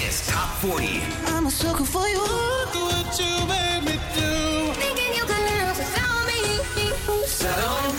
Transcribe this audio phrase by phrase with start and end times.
[0.00, 1.02] Kiss Top 40.
[1.26, 2.16] I'm a sucker for you.
[2.16, 4.72] Look what you made me do.
[4.80, 5.76] Thinking you could love
[6.24, 6.88] me.
[7.26, 7.89] Settle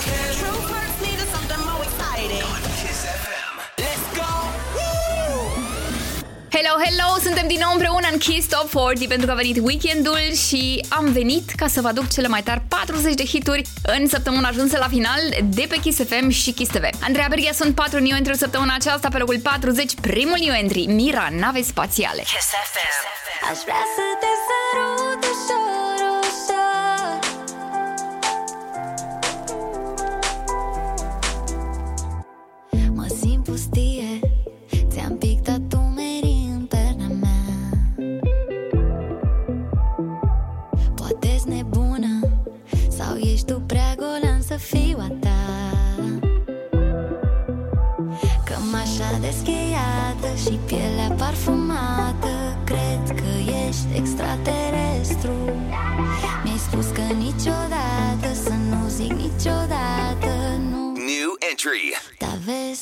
[6.83, 7.19] hello!
[7.21, 11.11] Suntem din nou împreună în Kiss Top 40 pentru că a venit weekendul și am
[11.11, 14.87] venit ca să vă aduc cele mai tari 40 de hituri în săptămâna ajunsă la
[14.87, 16.83] final de pe Kiss FM și Kiss TV.
[17.03, 21.27] Andreea Berghia sunt 4 new entry săptămâna aceasta pe locul 40, primul new entry, Mira,
[21.31, 22.21] nave spațiale.
[22.21, 23.03] Kiss FM.
[23.51, 25.70] Aș vrea să te sărut ușor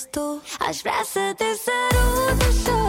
[0.09, 0.41] tu.
[0.67, 2.88] Aș vrea să te sărut ușor.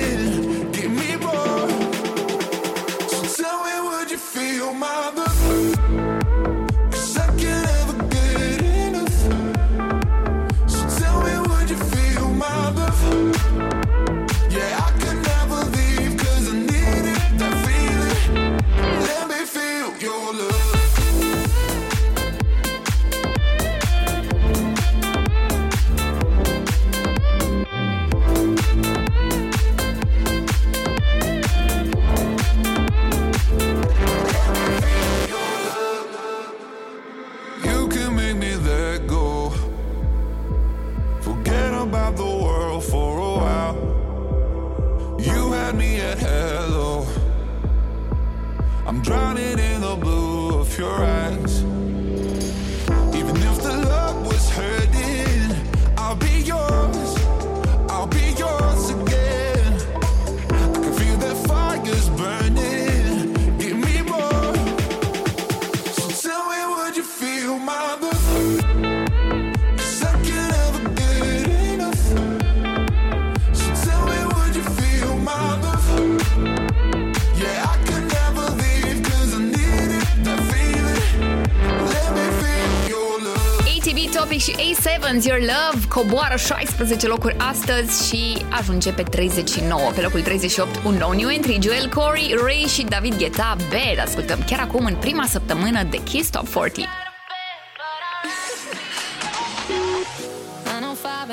[84.41, 89.91] și A7's Your Love coboară 16 locuri astăzi și ajunge pe 39.
[89.95, 93.99] Pe locul 38, un nou new entry, Joel Corey, Ray și David Guetta, Bad.
[94.05, 96.85] Ascultăm chiar acum în prima săptămână de Kiss Top 40.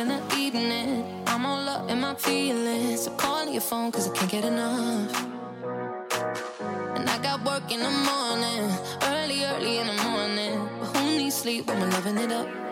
[0.00, 1.04] in the evening.
[1.26, 3.02] I'm all up in my feelings.
[3.04, 5.10] So call your phone, cause I can't get enough.
[6.96, 8.64] And I got work in the morning,
[9.12, 10.54] early, early in the morning.
[10.78, 12.67] But who needs sleep when we're loving it up?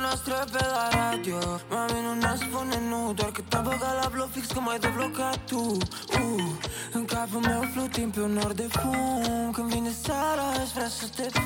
[0.00, 1.38] noastră pe la radio.
[1.70, 5.38] Mami, nu ne spune nu Doar că te-a băgat la bloc fix că m-ai deblocat
[5.46, 5.60] tu.
[5.60, 6.50] Uh,
[6.92, 9.50] În capul meu flutim pe un nor de fum.
[9.52, 11.37] Când vine seara, aș vrea să te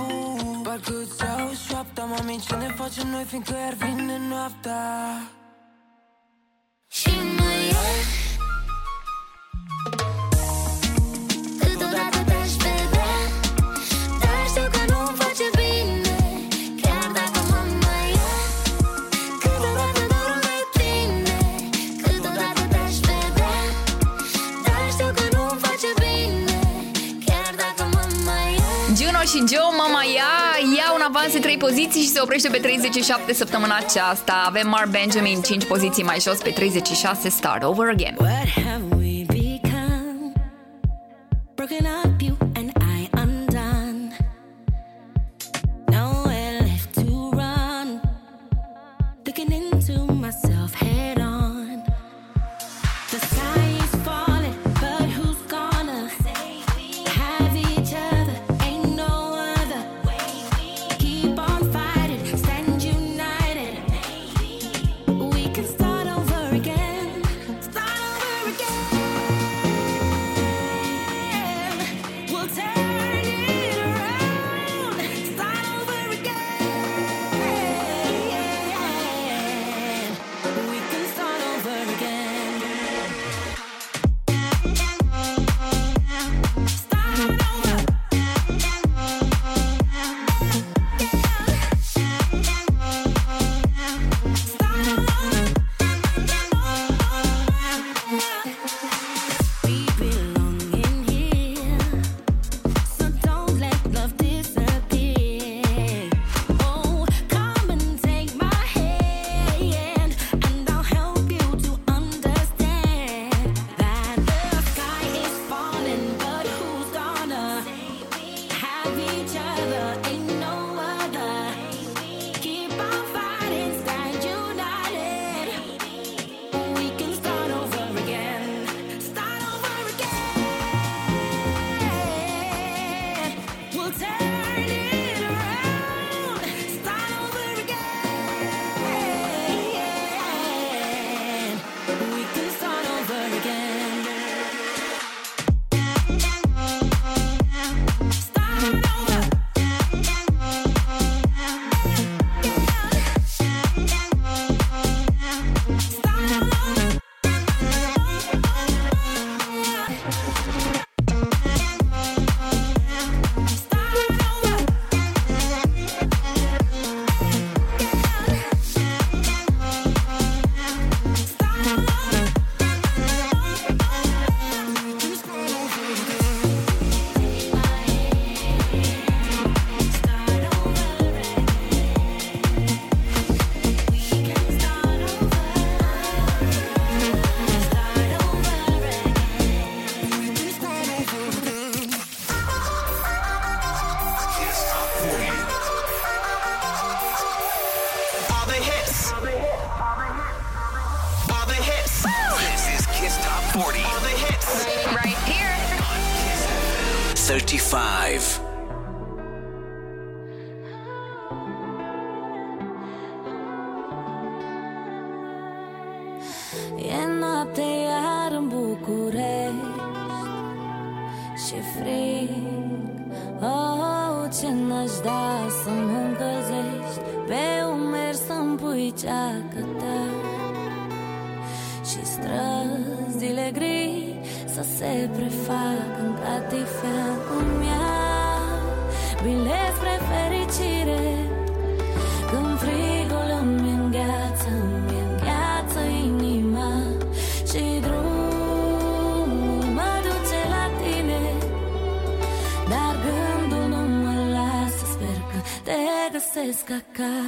[28.97, 30.33] Juno și Joe, mama ea,
[30.77, 34.45] ia un avans de 3 poziții și se oprește pe 37 săptămâna aceasta.
[34.47, 38.17] Avem Mar Benjamin 5 poziții mai jos pe 36 Start Over Again.
[38.19, 38.72] What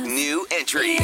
[0.04, 0.98] New entry.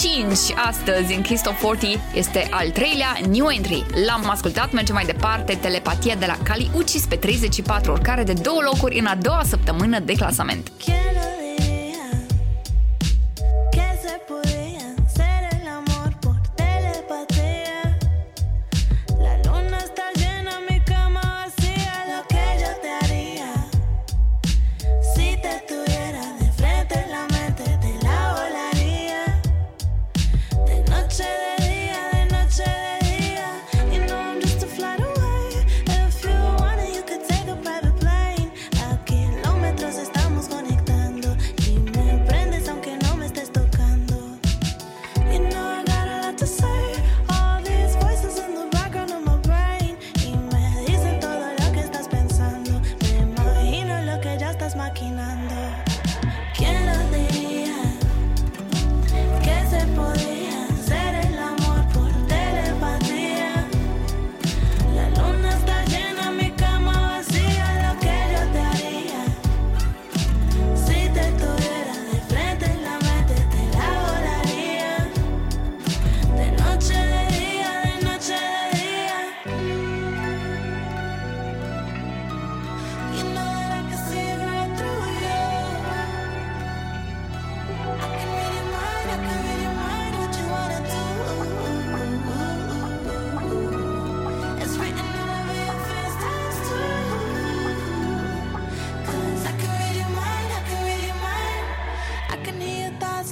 [0.00, 3.86] 5 astăzi în Kiss 40 este al treilea New Entry.
[4.06, 8.60] L-am ascultat, mergem mai departe, telepatia de la Cali Ucis pe 34, oricare de două
[8.64, 10.72] locuri în a doua săptămână de clasament.
[10.86, 10.99] Yeah.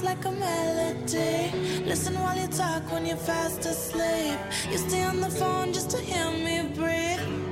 [0.03, 1.51] like a melody.
[1.85, 4.39] Listen while you talk when you're fast asleep.
[4.71, 7.48] You stay on the phone just to hear me breathe.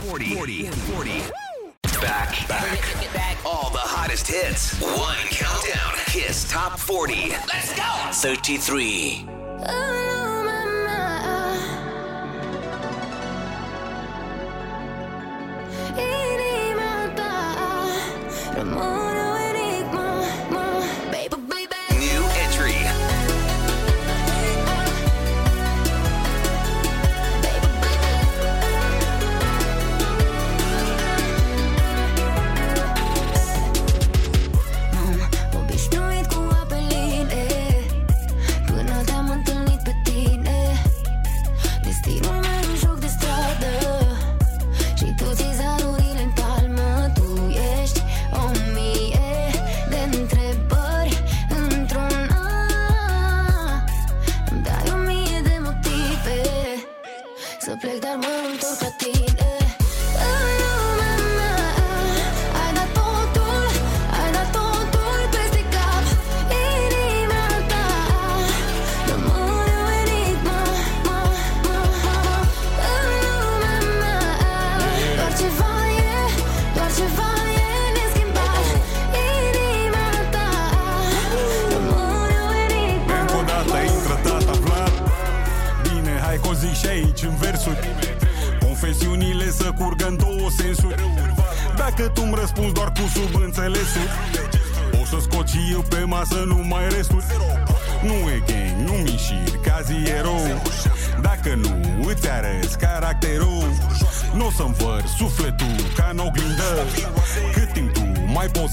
[0.00, 0.34] 40.
[0.34, 0.64] 40.
[0.64, 1.10] 40.
[2.00, 2.48] Back.
[2.48, 2.80] Back.
[3.12, 3.36] back.
[3.44, 4.80] All the hottest hits.
[4.80, 5.92] One countdown.
[6.06, 7.30] Kiss Top 40.
[7.46, 7.82] Let's go.
[8.12, 9.26] 33.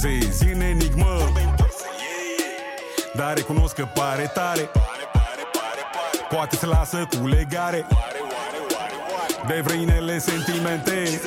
[0.01, 1.31] poze, zi în enigmă
[3.15, 4.69] Dar recunosc că pare tare.
[6.29, 7.85] Poate se lasă cu legare.
[9.47, 11.21] De vrăinele sentimente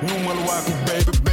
[0.00, 1.29] Nu mă lua cu baby.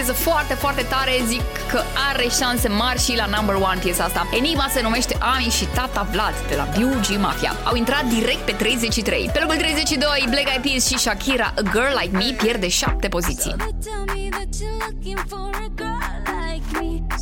[0.00, 4.28] viteză foarte, foarte tare, zic că are șanse mari și la number one piesa asta.
[4.38, 7.52] Enigma se numește Ami și Tata Vlad de la BUG Mafia.
[7.64, 9.30] Au intrat direct pe 33.
[9.32, 13.54] Pe locul 32, Black Eyed Peas și Shakira, A Girl Like Me, pierde 7 poziții.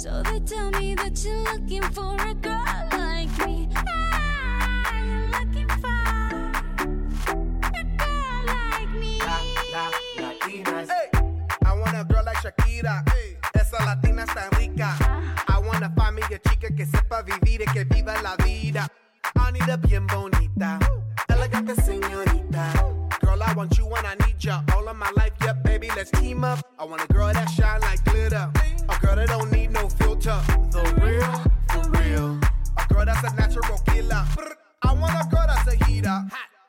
[0.04, 2.17] So they tell me that you're looking for
[18.22, 18.88] la vida.
[19.34, 20.78] Anita bien bonita,
[21.28, 22.72] elegante señorita.
[23.20, 24.62] Girl, I want you and I need ya.
[24.74, 26.60] All of my life, yeah, baby, let's team up.
[26.78, 28.50] I want a girl that shine like glitter.
[28.88, 30.40] A girl that don't need no filter.
[30.70, 31.32] The real,
[31.72, 32.38] for real.
[32.76, 34.24] A girl that's a natural killer.
[34.82, 36.24] I want a girl that's a heater.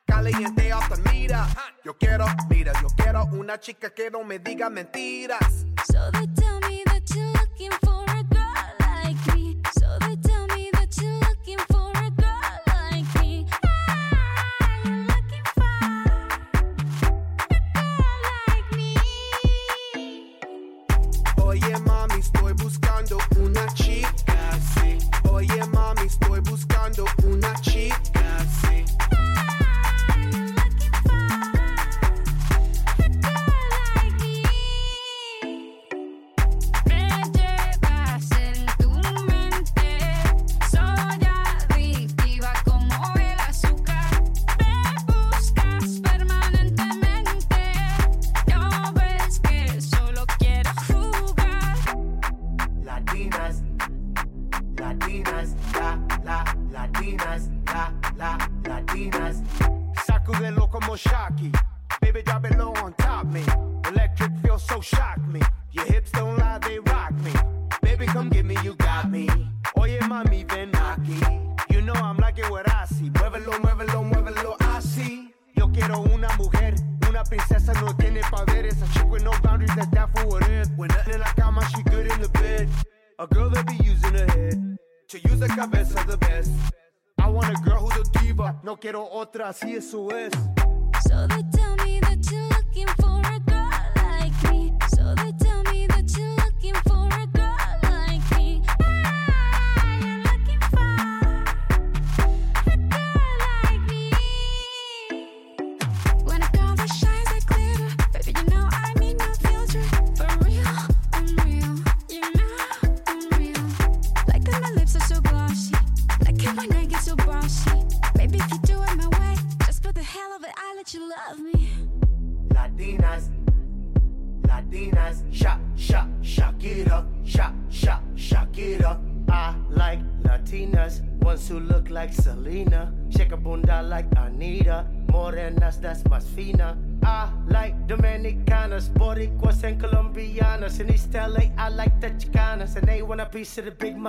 [0.07, 1.47] Caliente off the mira.
[1.85, 5.65] Yo quiero, mira, yo quiero una chica que no me diga mentiras.
[5.85, 6.27] So they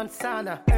[0.01, 0.70] Montana.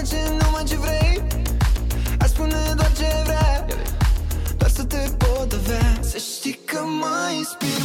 [0.00, 1.22] face numai ce vrei?
[2.20, 3.66] Aș spune doar ce vrea.
[4.56, 5.98] Doar să te pot avea.
[6.00, 7.79] Să știi că mai inspiri.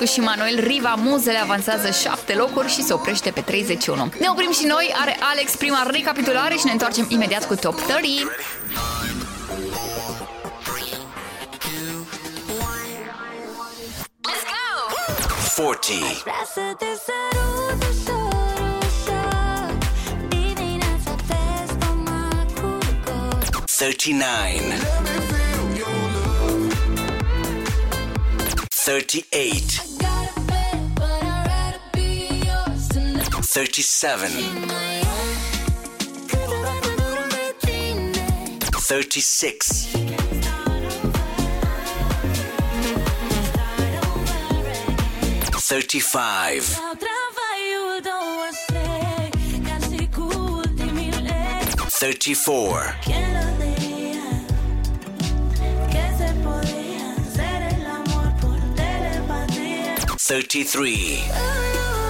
[0.00, 4.12] Niculescu și Manuel Riva, Muzele avansează 7 locuri și se oprește pe 31.
[4.18, 8.26] Ne oprim și noi, are Alex prima recapitulare și ne întoarcem imediat cu Top 30.
[14.28, 14.68] Let's go!
[15.56, 15.98] 40.
[23.78, 24.74] Thirty-nine.
[28.84, 29.89] Thirty-eight.
[33.50, 34.30] 37.
[38.78, 39.88] 36.
[45.58, 46.80] 35.
[51.90, 52.94] 34.
[60.18, 62.09] 33.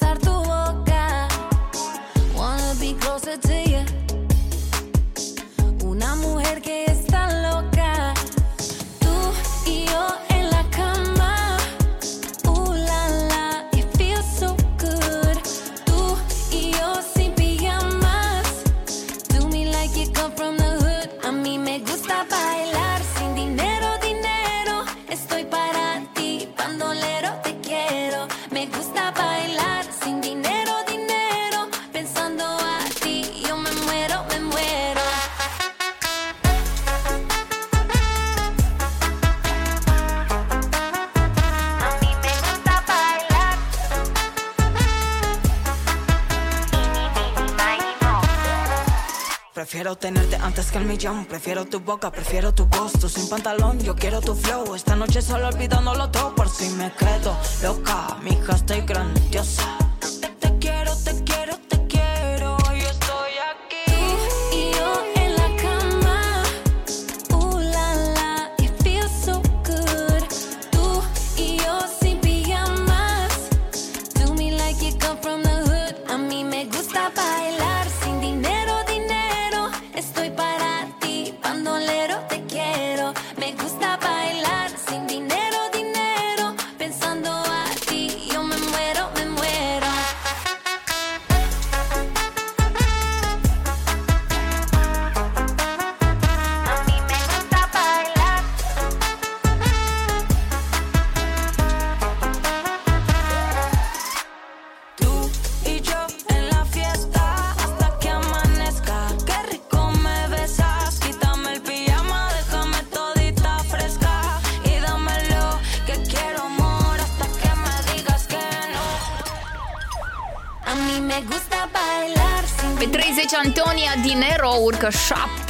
[50.71, 51.25] que el millón.
[51.25, 53.09] Prefiero tu boca, prefiero tu gusto.
[53.09, 54.75] Sin pantalón, yo quiero tu flow.
[54.75, 58.17] Esta noche solo olvidándolo todo por si me quedo loca.
[58.23, 59.80] Mija, estoy grandiosa.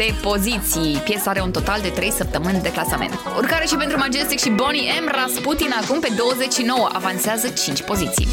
[0.02, 1.02] 7 poziții.
[1.04, 3.20] Piesa are un total de 3 săptămâni de clasament.
[3.38, 5.12] Urcare și pentru Majestic și Bonnie M.
[5.12, 8.28] Rasputin acum pe 29 avansează 5 poziții.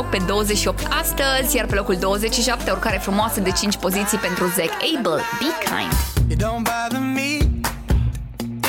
[0.00, 4.70] loc pe 28 astăzi, iar pe locul 27 oricare frumoasă de 5 poziții pentru Zac
[4.96, 5.92] Abel, Be Kind.
[6.28, 7.38] You don't bother me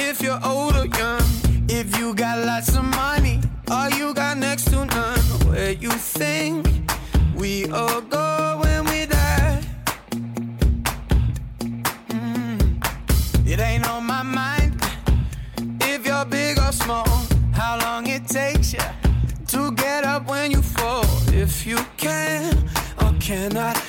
[0.10, 1.24] if you're old or young,
[1.66, 6.66] if you got lots of money, all you got next to none, where you think
[7.36, 8.41] we all go.
[21.52, 22.70] if you can
[23.02, 23.81] or cannot.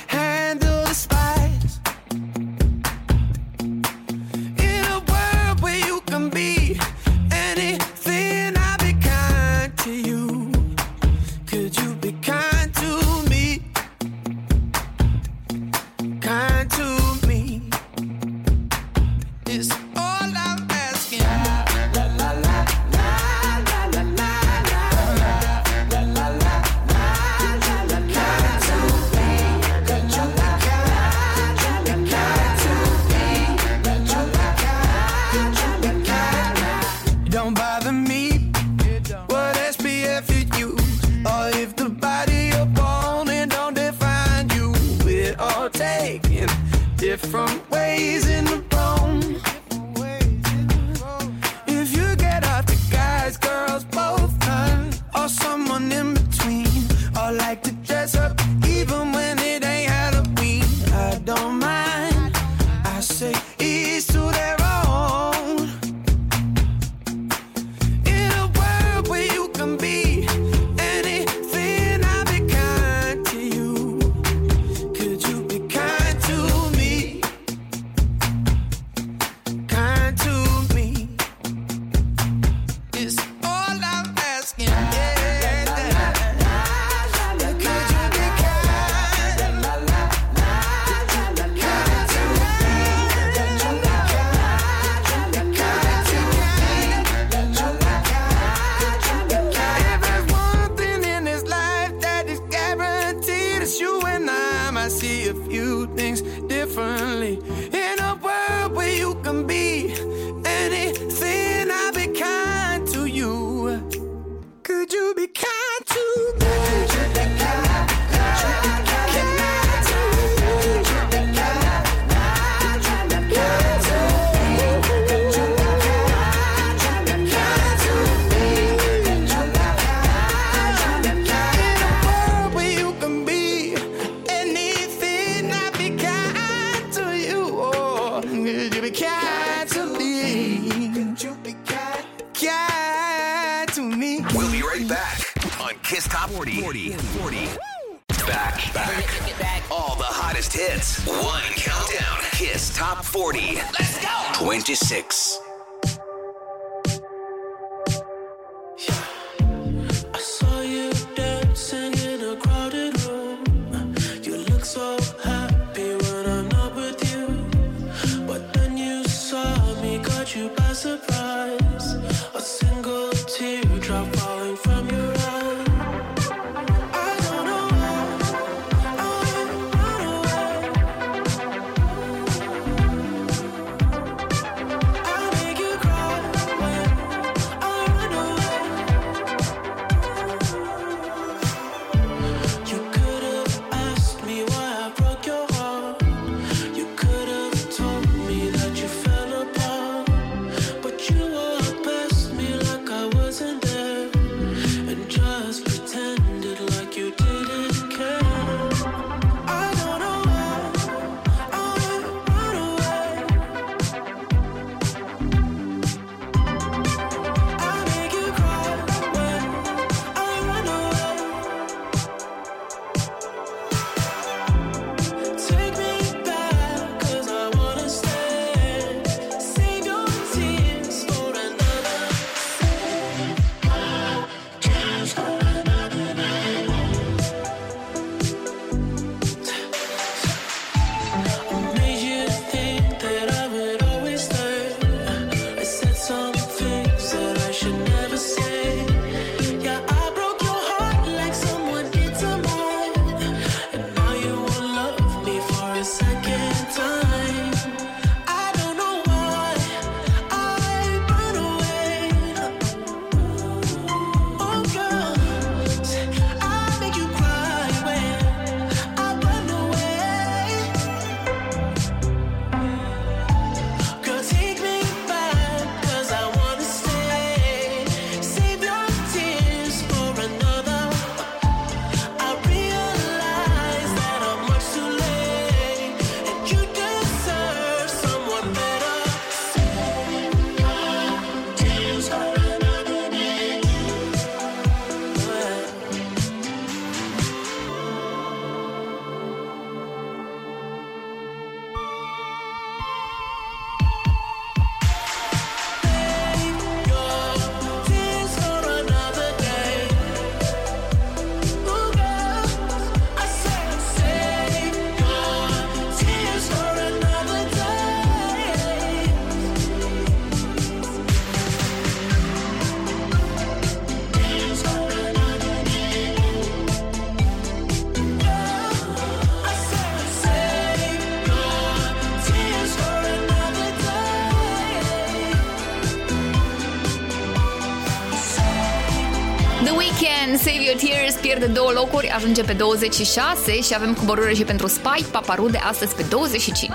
[341.45, 346.05] de două locuri ajunge pe 26 și avem coborâre și pentru Spike, Paparude astăzi pe
[346.09, 346.71] 25.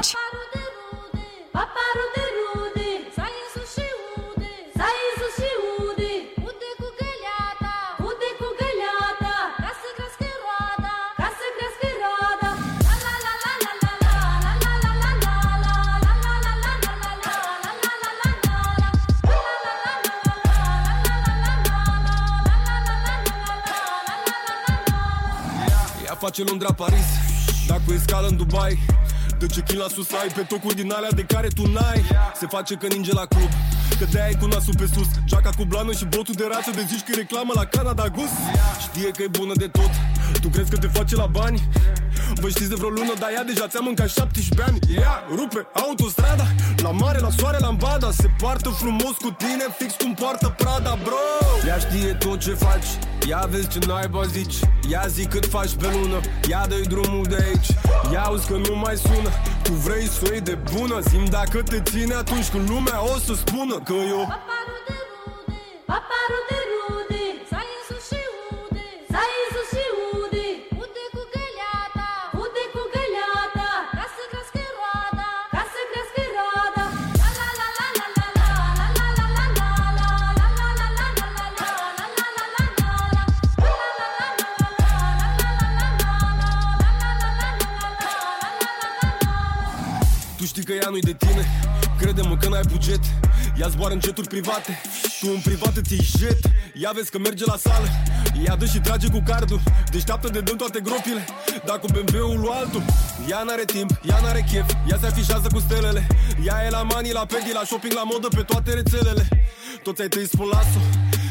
[26.39, 27.09] face Londra Paris.
[27.67, 28.79] Dacă e scală în Dubai
[29.39, 30.29] de ce chin la sus ai?
[30.35, 32.03] Pe tocuri din alea de care tu n-ai.
[32.41, 33.51] Se face că ninge la club
[33.99, 35.09] Că de cu nasul pe sus.
[35.25, 38.33] Geaca cu blană și botul de rață De zici că reclamă la Canada Gus
[38.85, 39.91] Știe că e bună de tot
[40.41, 41.69] Tu crezi că te face la bani?
[42.35, 44.79] Vă știți de vreo lună, dar ea deja ți-a mâncat 17 ani.
[45.03, 46.47] Ea rupe autostrada.
[46.83, 50.99] La mare, la soare, la ambada Se poartă frumos cu tine, fix cum poartă Prada,
[51.03, 51.23] bro.
[51.67, 52.89] Ea știe tot ce faci.
[53.29, 54.57] Ia vezi ce naiba zici.
[54.91, 56.21] Ia zi cât faci pe lună.
[56.49, 57.69] Ia dă drumul de aici.
[58.13, 59.31] Ia auzi că nu mai sună.
[59.63, 61.01] Tu vrei să o iei de bună?
[61.01, 65.59] Zim dacă te ține atunci când lumea o să spună Că eu Paparul de rude,
[65.87, 66.43] paparul
[90.89, 91.45] nu-i de tine
[91.99, 93.01] Crede-mă că n-ai buget.
[93.61, 94.81] Ea zboară în jeturi private
[95.21, 96.41] Tu în privat îți iei jet.
[96.75, 97.89] Ia vezi că merge la sală
[98.45, 99.61] Ia dă și trage cu cardul.
[99.91, 101.25] Deșteaptă de dăm toate gropile
[101.67, 102.83] Dacă cu BMW-ul lui altul.
[103.31, 106.07] Ea n-are timp, ea n-are chef Ea se afișează cu stelele.
[106.47, 109.29] Ea e la mani, la pedi, la shopping, la modă Pe toate rețelele.
[109.83, 110.71] Toți ai tăi spun las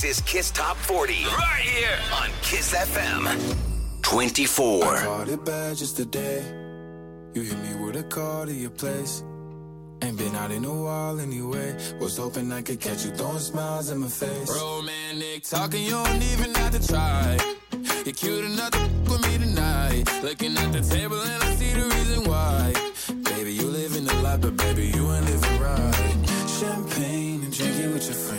[0.00, 1.12] This is Kiss Top 40.
[1.24, 3.56] Right here on Kiss FM.
[4.02, 4.84] 24.
[4.84, 6.40] I caught it bad just today.
[7.34, 9.24] You hit me with a call to your place.
[10.02, 11.76] Ain't been out in a while anyway.
[12.00, 14.48] Was hoping I could catch you throwing smiles in my face.
[14.48, 17.36] Romantic talking, you don't even have to try.
[18.04, 20.04] You're cute enough to f- with me tonight.
[20.22, 22.72] Looking at the table and I see the reason why.
[23.34, 26.14] Baby, you living the life, but baby, you ain't living right.
[26.46, 28.38] Champagne and drinking with your friends.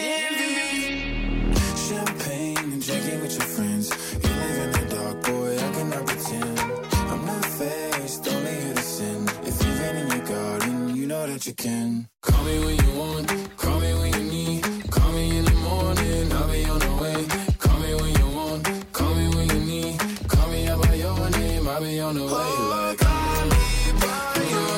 [11.41, 12.07] That you can.
[12.21, 13.27] Call me when you want,
[13.57, 14.61] call me when you need.
[14.91, 17.25] Call me in the morning, I'll be on the way.
[17.57, 19.97] Call me when you want, call me when you need.
[20.27, 22.51] Call me out by your name, I'll be on the way.
[22.73, 23.63] Like, call me
[24.01, 24.73] by your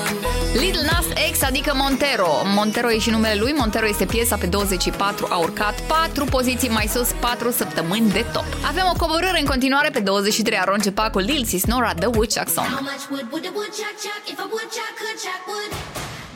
[0.53, 0.63] name.
[0.63, 2.31] Little Nas X, adică Montero.
[2.45, 3.51] Montero e și numele lui.
[3.51, 8.45] Montero este piesa pe 24, a urcat 4 poziții mai sus, 4 săptămâni de top.
[8.65, 12.49] Avem o coborâre în continuare pe 23, Aron Cepa cu Lil Sis Nora, The Woodchuck
[12.49, 12.67] Song.
[12.67, 16.11] How much wood would a woodchuck chuck if a woodchuck could chuck wood?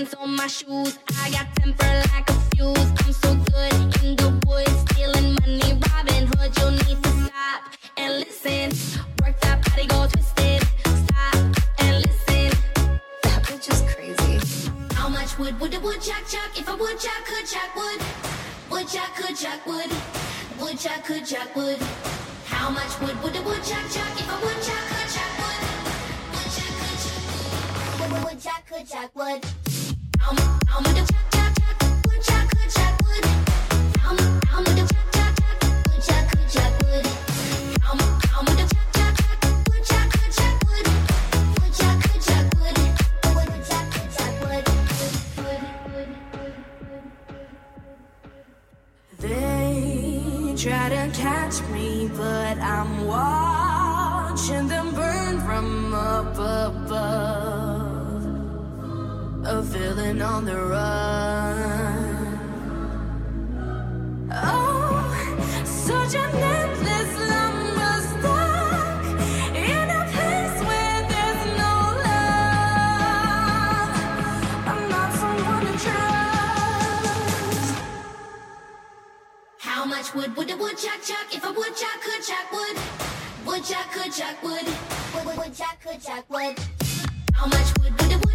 [0.00, 0.98] diamonds on my shoes.
[1.22, 2.92] I got temper like a fuse.
[3.00, 3.72] I'm so good
[4.02, 6.56] in the woods, stealing money, Robin Hood.
[6.58, 7.62] You'll need to stop
[7.96, 8.70] and listen.
[9.22, 10.62] Work that body, go twisted.
[10.84, 11.36] Stop
[11.78, 12.50] and listen.
[13.22, 14.70] That bitch is crazy.
[14.94, 18.00] How much wood would a woodchuck chuck if a woodchuck could chuck wood?
[18.70, 19.90] Woodchuck could chuck wood.
[20.60, 21.78] Woodchuck could chuck wood.
[22.46, 25.62] How much wood would a woodchuck chuck if a woodchuck could chuck wood?
[26.32, 28.24] Woodchuck could chuck wood.
[28.24, 29.59] Woodchuck could chuck wood.
[54.40, 56.79] Watching them burn from up above
[59.50, 62.38] a villain on the run.
[64.32, 65.02] Oh,
[65.64, 68.02] such an endless lumber
[69.58, 71.72] in a place where there's no
[72.06, 73.90] love.
[74.70, 77.74] I'm not someone to trust.
[79.58, 82.76] How much wood would a woodchuck chuck if a woodchuck could chuck wood?
[83.44, 84.66] Woodchuck chuck wood.
[85.36, 86.56] Woodchuck chuck wood.
[87.34, 88.29] How much wood would a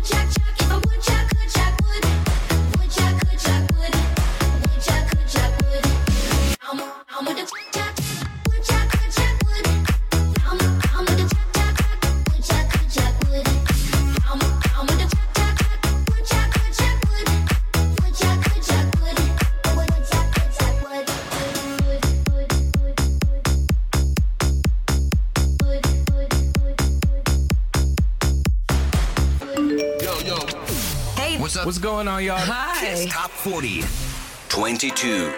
[31.95, 32.37] going on, y'all?
[32.37, 32.77] Hi.
[32.81, 33.81] Kiss Top 40,
[34.49, 35.31] 22.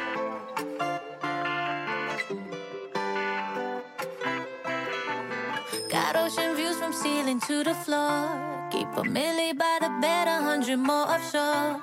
[5.87, 8.25] Got ocean views from ceiling to the floor.
[8.71, 11.77] Keep a milli by the bed, a hundred more offshore.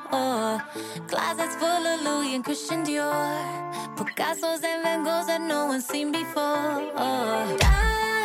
[1.07, 3.97] Closets full of Louis and Christian Dior.
[3.97, 6.91] Picasso's and Van Goghs that no one's seen before.
[6.97, 8.24] Oh.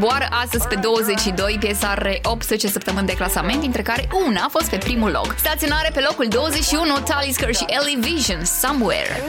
[0.00, 4.70] coboară astăzi pe 22, piesa are 18 săptămâni de clasament, dintre care una a fost
[4.70, 5.34] pe primul loc.
[5.38, 9.22] Staționare pe locul 21, Talisker și Ellie Vision, Somewhere.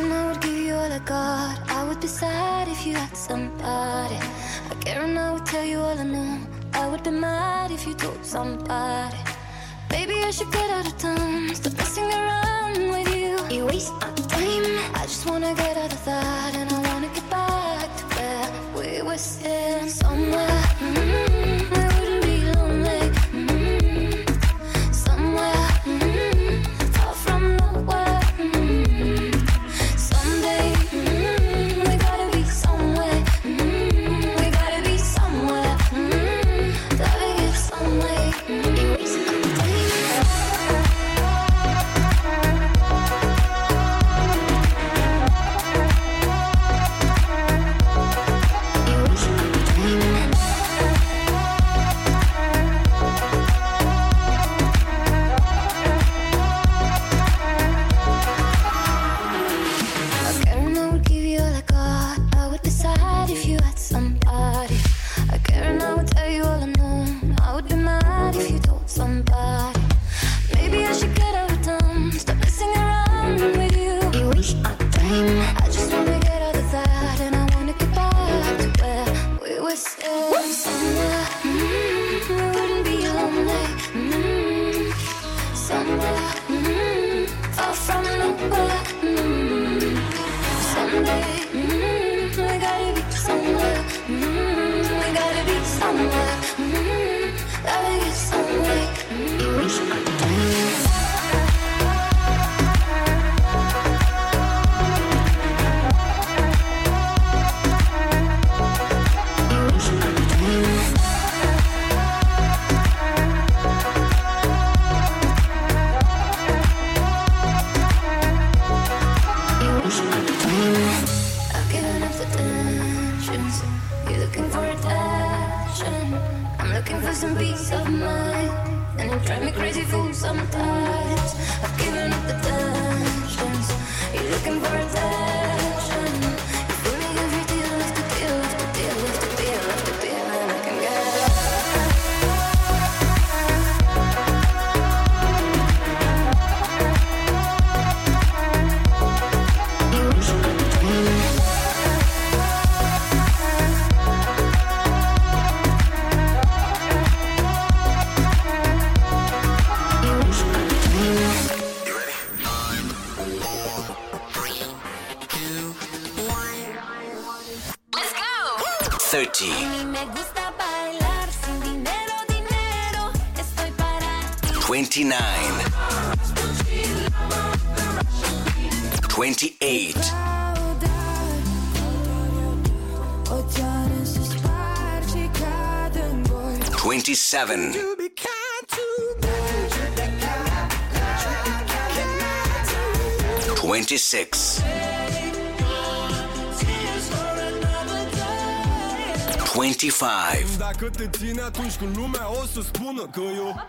[199.77, 203.65] 25 Dacă te ține atunci când lumea o să spună că eu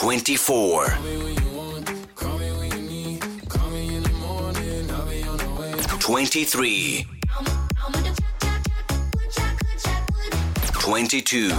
[0.00, 0.92] 24
[5.98, 7.08] 23
[10.86, 11.52] 22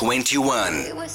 [0.00, 1.09] 21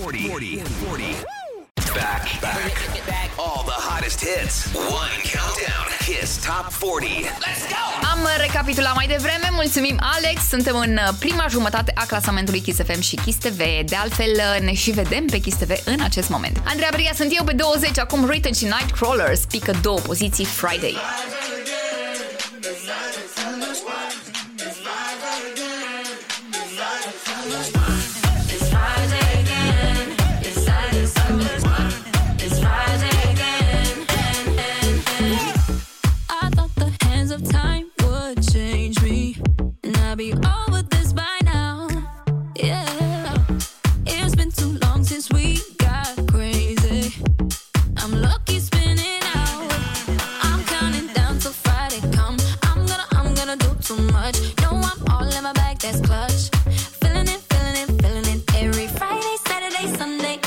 [0.00, 0.28] 40.
[0.28, 0.62] 40.
[0.88, 1.24] 40.
[1.94, 3.30] Back, back.
[3.38, 4.72] All the hottest hits.
[4.74, 5.84] One countdown.
[6.06, 7.24] Kiss Top 40.
[7.44, 7.84] Let's go!
[8.12, 13.00] Am recapitulat mai devreme, mulțumim Alex, suntem în uh, prima jumătate a clasamentului Kiss FM
[13.00, 16.60] și Kiss TV, de altfel uh, ne și vedem pe Kiss TV în acest moment.
[16.64, 20.90] Andreea Briga sunt eu pe 20, acum Written și Nightcrawlers pică două poziții Friday.
[20.90, 21.29] I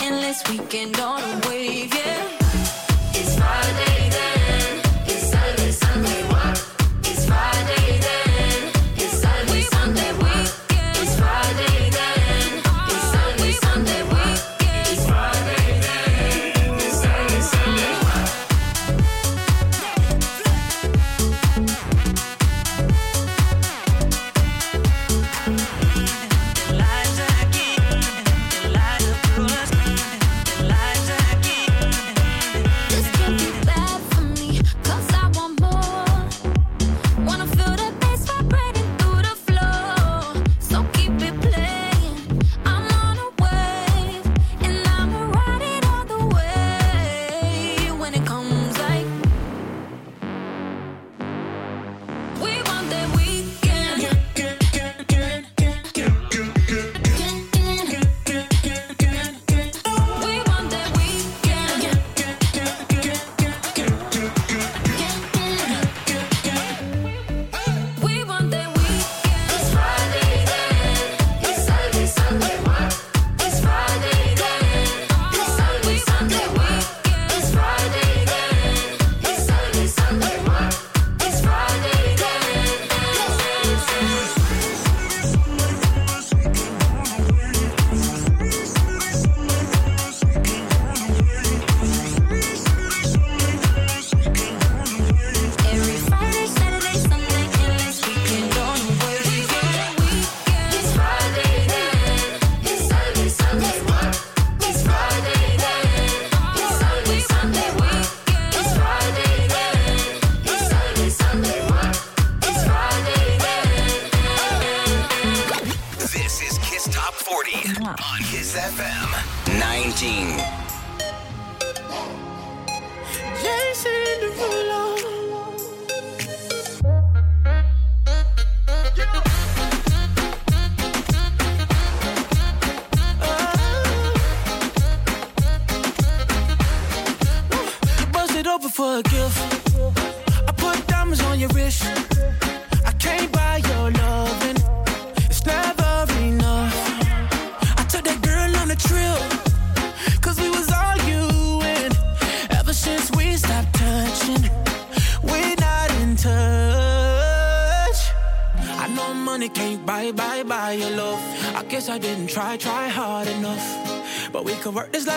[0.04, 2.28] endless weekend on a wave, yeah.
[3.14, 4.10] It's Friday.
[4.10, 4.33] Day.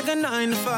[0.07, 0.76] like a nine to five.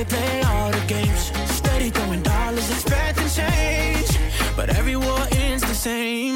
[0.00, 1.30] they play all the games.
[1.50, 4.08] Steady throwing dollars, expecting change.
[4.56, 6.29] But every war ends the same.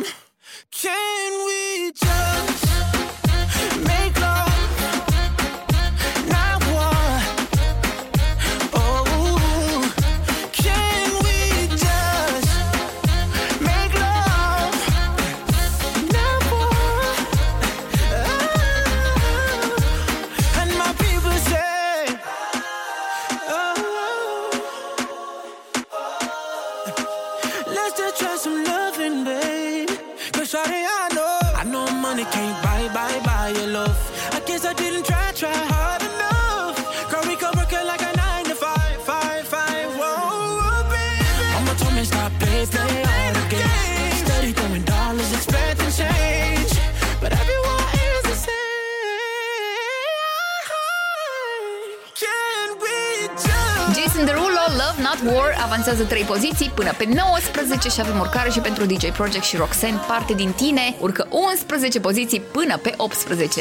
[55.94, 60.00] avansează 3 poziții până pe 19 și avem urcare și pentru DJ Project și Roxanne,
[60.06, 63.60] parte din tine, urcă 11 poziții până pe 18.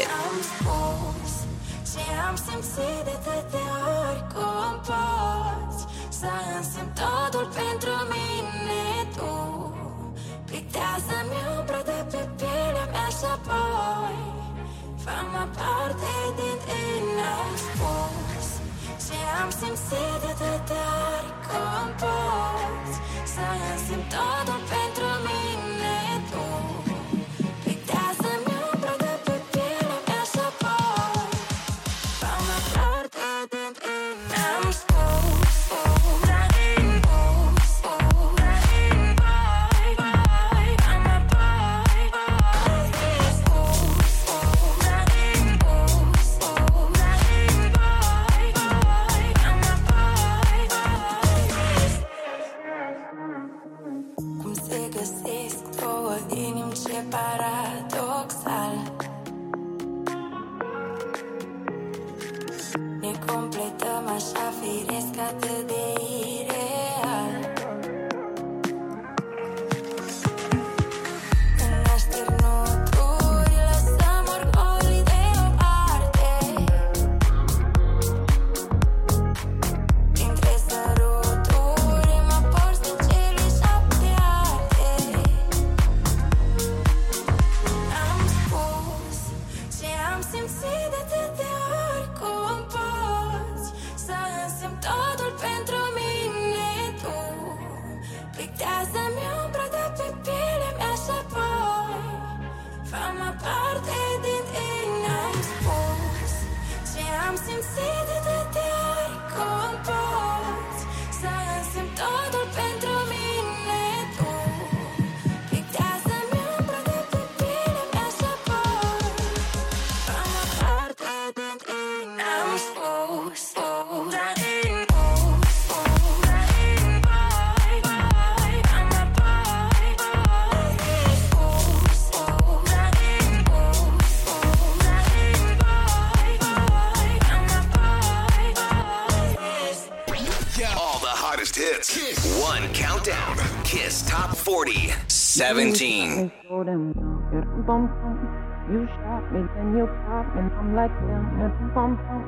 [148.70, 152.22] You shot me, then you pop me, I'm like, damn, yeah, bum, bum.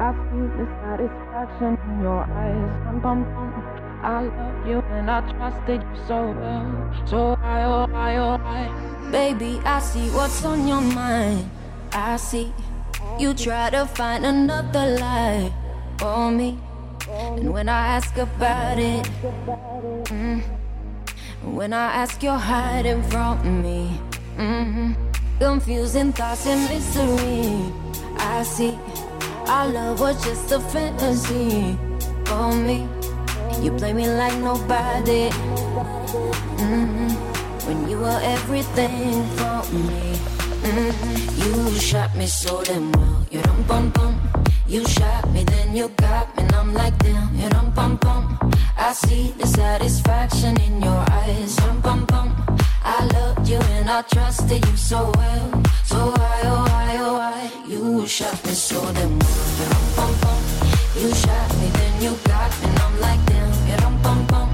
[0.00, 3.52] I see the satisfaction in your eyes, bum, bum, bum.
[4.02, 9.10] I love you and I trusted you so well, so I, oh, I, oh, I.
[9.10, 11.50] Baby, I see what's on your mind.
[11.92, 12.52] I see
[13.18, 15.52] you try to find another lie
[15.98, 16.58] for me.
[17.10, 19.04] And when I ask about it,
[20.08, 20.42] mm,
[21.42, 24.00] when I ask, you're hiding from me.
[24.38, 25.03] mm
[25.38, 27.72] Confusing thoughts and mystery.
[28.16, 28.78] I see
[29.46, 31.76] our love was just a fantasy
[32.24, 32.88] for me.
[33.60, 35.30] You play me like nobody.
[36.58, 37.10] mm
[37.66, 40.16] When you were everything for me.
[40.62, 40.92] mm
[41.40, 43.26] You shot me so damn well.
[43.30, 44.20] You dum bum bum.
[44.66, 47.34] You shot me, then you got me, and I'm like damn.
[47.36, 48.38] You dum bum bum.
[48.78, 51.56] I see the satisfaction in your eyes.
[51.56, 52.30] Dum bum bum.
[52.84, 55.62] I loved you and I trusted you so well.
[55.84, 57.50] So why, oh why, oh why?
[57.66, 59.48] You shot me so damn well.
[59.58, 60.40] You bum bum.
[61.00, 63.68] You shot me, then you got me, and I'm like damn.
[63.68, 64.50] You dum bum bum.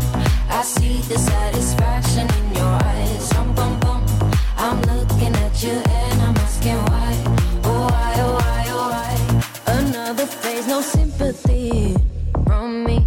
[0.49, 3.29] I see the satisfaction in your eyes.
[3.31, 4.03] Dum bum bum.
[4.57, 7.13] I'm looking at you and I'm asking why.
[7.65, 9.75] Oh why, oh why, oh why?
[9.79, 11.97] Another phase, no sympathy
[12.47, 13.07] from me.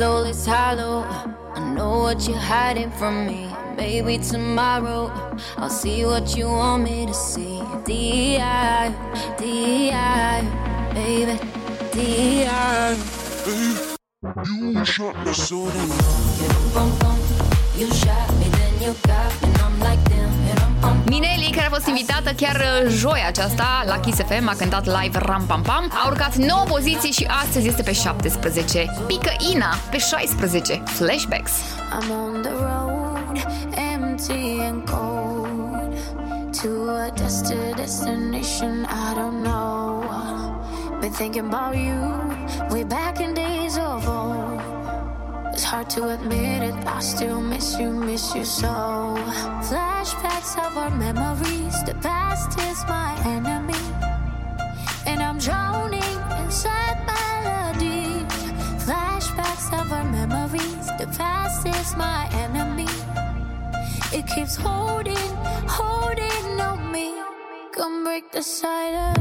[0.00, 1.04] soul is hollow.
[1.54, 3.52] I know what you're hiding from me.
[3.76, 5.12] Maybe tomorrow
[5.58, 7.60] I'll see what you want me to see.
[7.84, 8.94] D.I.
[9.38, 10.36] D.I.
[10.94, 11.36] Baby,
[11.92, 12.96] D.I.
[14.72, 15.88] You shot me so damn
[16.72, 17.18] Bum, bum.
[17.76, 20.09] You shot me, then you got me, and I'm like
[21.06, 25.18] Mineli, care a fost invitată chiar uh, joi aceasta la Kiss FM, a cântat live
[25.18, 28.90] Ram Pam Pam, a urcat 9 poziții și astăzi este pe 17.
[29.06, 30.82] Pică Ina pe 16.
[30.86, 31.52] Flashbacks.
[31.98, 33.36] I'm on the road,
[33.92, 35.94] empty and cold,
[36.62, 36.68] to
[37.04, 40.04] a destined destination I don't know.
[41.00, 41.98] Been thinking about you
[42.70, 43.59] way back in days of old.
[45.60, 49.14] It's hard to admit it, I still miss you, miss you so.
[49.68, 53.84] Flashbacks of our memories, the past is my enemy,
[55.06, 58.24] and I'm drowning inside melody.
[58.86, 62.88] Flashbacks of our memories, the past is my enemy.
[64.16, 65.30] It keeps holding,
[65.68, 67.20] holding on me.
[67.72, 69.20] Come break the silence.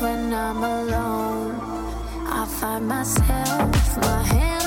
[0.00, 1.60] When I'm alone.
[2.26, 4.57] I find myself, my hand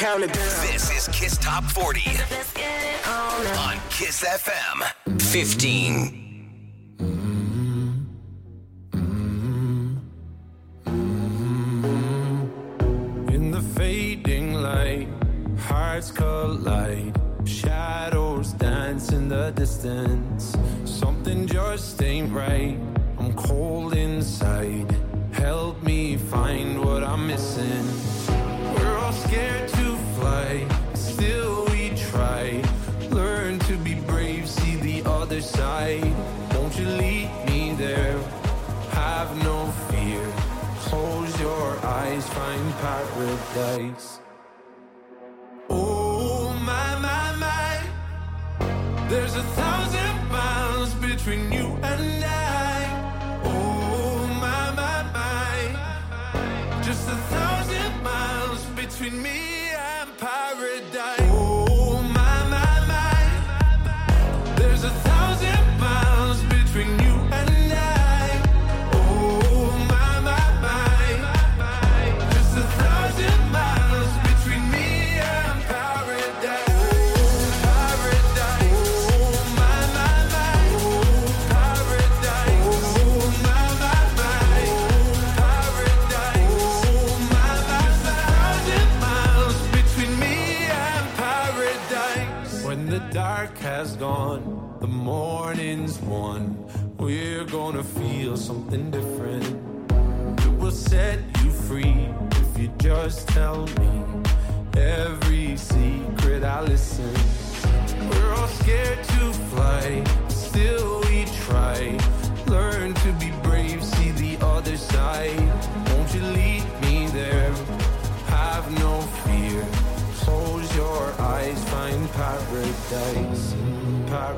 [0.00, 0.32] count it.
[0.32, 0.46] Down.
[0.62, 2.00] This is Kiss Top 40
[3.58, 6.19] on Kiss FM 15.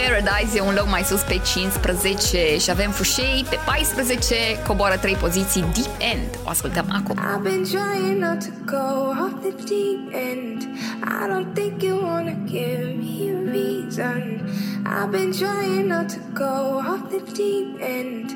[0.00, 4.34] Paradise e un loc mai sus pe 15 și avem Fușei pe 14,
[4.66, 6.30] coboară 3 poziții Deep End.
[6.44, 7.16] O ascultăm acum.
[7.16, 8.86] I've been trying not to go
[9.22, 10.00] off the deep
[10.30, 10.58] end.
[11.18, 14.22] I don't think you wanna give me a reason.
[14.94, 16.54] I've been trying not to go
[16.90, 17.68] off the deep
[17.98, 18.26] end.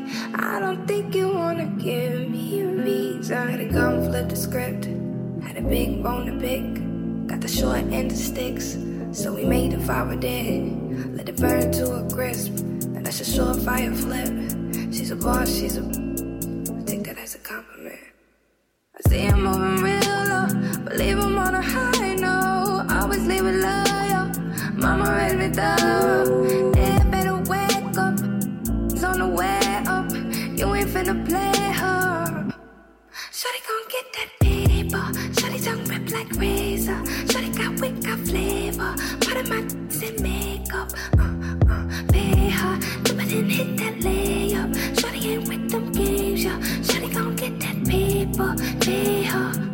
[0.53, 3.43] I don't think you wanna give me a reason.
[3.53, 4.85] Had a gun, flip the script.
[5.47, 6.67] Had a big bone to pick.
[7.31, 8.67] Got the short end of sticks.
[9.15, 11.17] So we made a fire dead.
[11.17, 12.51] Let it burn to a crisp.
[12.59, 14.35] And that's a short fire flip.
[14.93, 15.83] She's a boss, she's a.
[15.83, 18.01] I take that as a compliment.
[18.97, 20.49] I see him moving real low,
[20.83, 22.87] but leave him on a high note.
[22.91, 24.33] Always leave it loyal.
[24.75, 26.75] Mama raised me thorough.
[26.75, 28.19] Yeah, better wake up.
[28.91, 30.11] It's on the way up.
[30.59, 32.53] You ain't finna play her.
[33.31, 34.34] Shawty gon' get that
[36.15, 36.97] like razor.
[37.31, 38.95] Shorty got wit, got flavor.
[39.21, 39.59] Part of my
[40.07, 40.93] in makeup.
[41.19, 41.35] Uh,
[41.69, 42.79] uh, pay her.
[43.03, 44.73] Dip it and hit that layup.
[44.95, 46.59] Shawty ain't with them games, yeah.
[46.87, 48.55] Shawty gon' get that paper.
[48.81, 49.74] Pay her.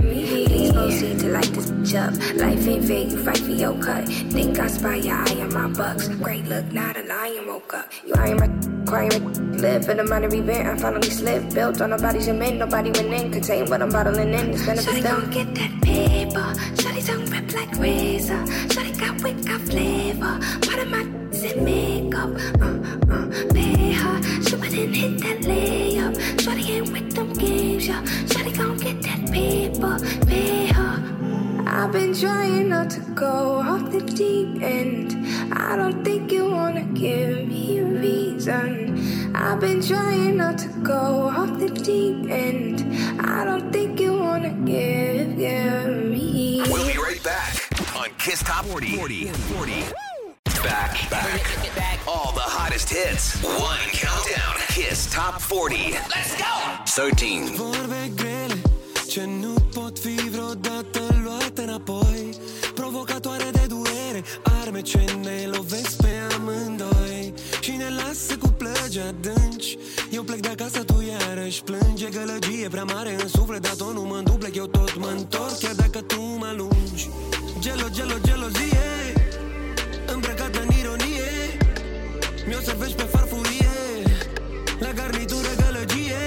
[1.93, 2.01] me.
[2.01, 2.35] Please proceed to light this switch up.
[2.37, 4.07] Life ain't fair, you fight for your cut.
[4.31, 6.07] Think I spy your eye on my bucks.
[6.07, 7.89] Great look, not a lion woke up.
[8.05, 8.47] You are my
[8.85, 10.67] crying, live for the minor event.
[10.67, 12.57] I finally slipped, built on nobody's cement.
[12.57, 14.51] Nobody went in, contain what I'm bottling in.
[14.51, 16.53] It's benefits Shawty gon' get that paper.
[16.75, 18.43] Shawty tongue rip like razor.
[18.67, 20.39] Shawty got wit, got flavor.
[20.61, 22.29] Part of my in makeup.
[22.61, 22.77] Uh,
[23.11, 24.21] uh, pay her.
[24.43, 26.15] She and hit that layup.
[26.37, 28.03] Shawty ain't with them games, yeah.
[28.25, 30.25] Shawty gon' get that paper.
[30.27, 31.30] Pay her.
[31.67, 35.15] I've been trying not to go off the deep end.
[35.53, 39.35] I don't think you wanna give me a reason.
[39.35, 42.81] I've been trying not to go off the deep end.
[43.19, 46.63] I don't think you wanna give, give me.
[46.67, 48.95] We'll be right back on Kiss Top 40.
[48.97, 49.25] 40.
[49.27, 49.83] 40.
[50.63, 51.99] Back, back.
[52.07, 53.41] All the hottest hits.
[53.43, 54.55] One countdown.
[54.67, 55.93] Kiss Top 40.
[56.09, 56.45] Let's go.
[56.87, 57.57] 13.
[64.81, 69.77] Arme ce ne lovesc pe amândoi Și ne lasă cu plăgi adânci.
[70.09, 74.01] Eu plec de acasă, tu iarăși plânge Gălăgie prea mare în suflet Dar tot nu
[74.01, 77.09] mă duplec, eu tot mă întorc Chiar dacă tu mă alungi.
[77.59, 78.89] Gelo, gelo, gelozie
[80.13, 81.31] Îmbrăcată în ironie.
[82.47, 83.73] Mi-o servești pe farfurie
[84.79, 86.23] La garnitură gălăgie.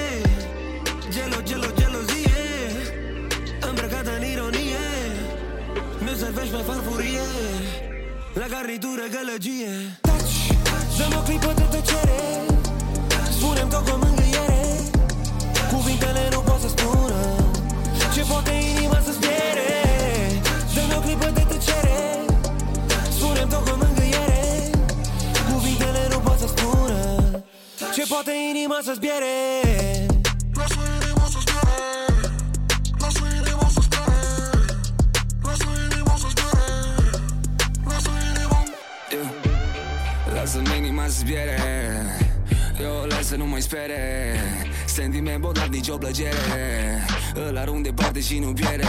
[1.13, 2.43] Gelo, gelo, gelozie
[3.69, 4.85] Îmbrăcată în ironie.
[6.03, 7.25] Mi-o servești pe farfurie
[8.39, 9.73] La garnitură gălăgie.
[10.01, 10.37] Taci,
[10.97, 12.21] dă-mi o clipă de tăcere.
[13.37, 14.63] Spune-mi tot cu o mângâiere.
[15.73, 17.21] Cuvintele nu pot să spună
[18.13, 19.71] Ce poate inima să-ți piere
[20.73, 21.99] Dă-mi o clipă de tăcere.
[23.17, 24.43] Spune-mi tot cu o mângâiere.
[25.51, 26.99] Cuvintele nu pot să spună
[27.95, 29.74] Ce poate inima să-ți piere
[41.25, 41.59] Lasă-mi inima să zbiere.
[42.81, 43.99] Eu lasă nu mai spere
[44.85, 47.05] Sentiment bogat, nicio plăcere.
[47.33, 48.87] Îl arunc departe și nu pierde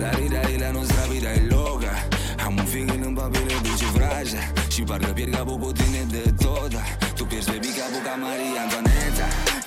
[0.00, 2.06] La rida e la nostra vida e loca
[2.44, 4.42] Am un feeling în papire duce vraja.
[4.68, 6.72] Și parcă pierd capul cu tine de tot
[7.16, 9.26] Tu pierzi baby capul ca Maria Antoaneta.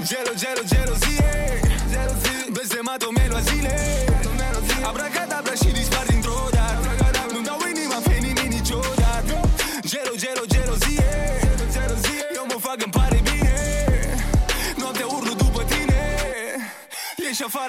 [0.10, 1.34] Gelo, gelo, gelozie
[2.54, 3.76] Blestemat o melo a zile
[4.92, 6.88] Abracadabra și dispar dintr-o dată.
[7.34, 9.34] Nu dau inima pe nimeni niciodată.
[9.92, 10.44] Gelo, gelo,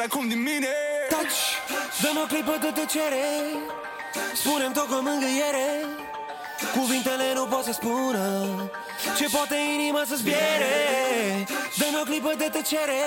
[0.07, 0.75] acum din mine.
[1.09, 1.43] Taci,
[2.03, 3.25] dă-mi o clipă de tăcere.
[4.41, 5.69] Spune-mi tot cu o mângâiere.
[6.77, 8.25] Cuvintele nu pot să spună
[9.19, 10.75] Ce poate inima să-ți piere
[11.79, 13.03] Dă-mi o clipă de tăcere.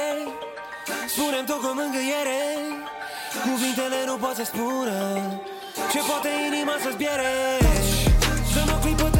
[1.07, 2.41] Spune-mi tot cu o mângâiere.
[3.47, 4.97] Cuvintele nu pot să spună
[5.91, 7.33] Ce poate inima să-ți piere
[8.53, 9.14] Dă-mi o clipă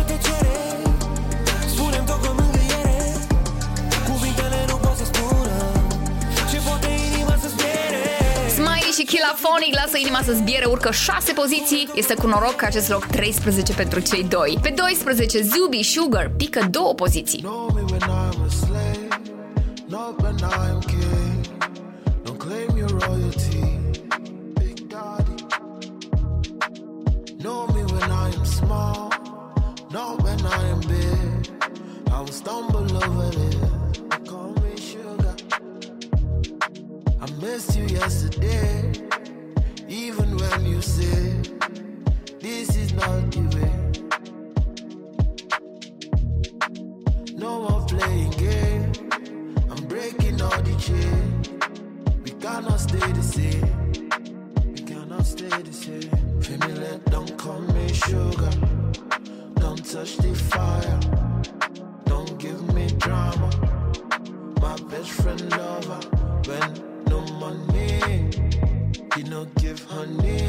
[8.95, 11.89] Smiley și Kilafonic lasă inima să zbiere, urcă 6 poziții.
[11.95, 14.59] Este cu noroc că acest loc 13 pentru cei doi.
[14.61, 17.39] Pe 12, Zubi Sugar pică două poziții.
[17.39, 19.21] Know me when I'm a slave,
[19.87, 21.45] not when I'm king.
[22.23, 23.79] Don't claim your royalty,
[24.53, 25.45] Big Daddy.
[27.37, 29.07] Know me when I am small,
[29.89, 31.39] not when I am big.
[32.15, 33.75] I will stumble over it.
[37.45, 38.91] Missed you yesterday,
[39.87, 41.47] even when you said
[42.39, 43.73] this is not the way.
[47.35, 48.85] No more playing game.
[49.71, 51.23] I'm breaking all the chain.
[52.23, 53.67] We cannot stay the same.
[54.73, 56.09] We cannot stay the same.
[56.41, 58.53] Family, don't call me sugar.
[59.61, 60.33] Don't touch the
[70.05, 70.44] give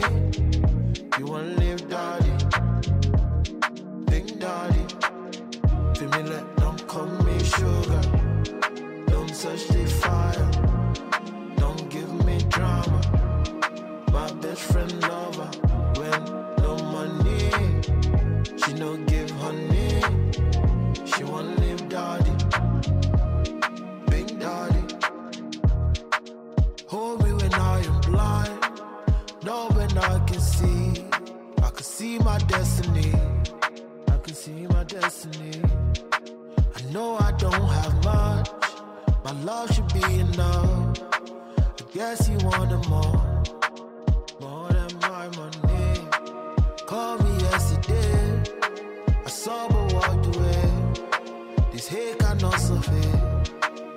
[52.83, 53.17] sauver.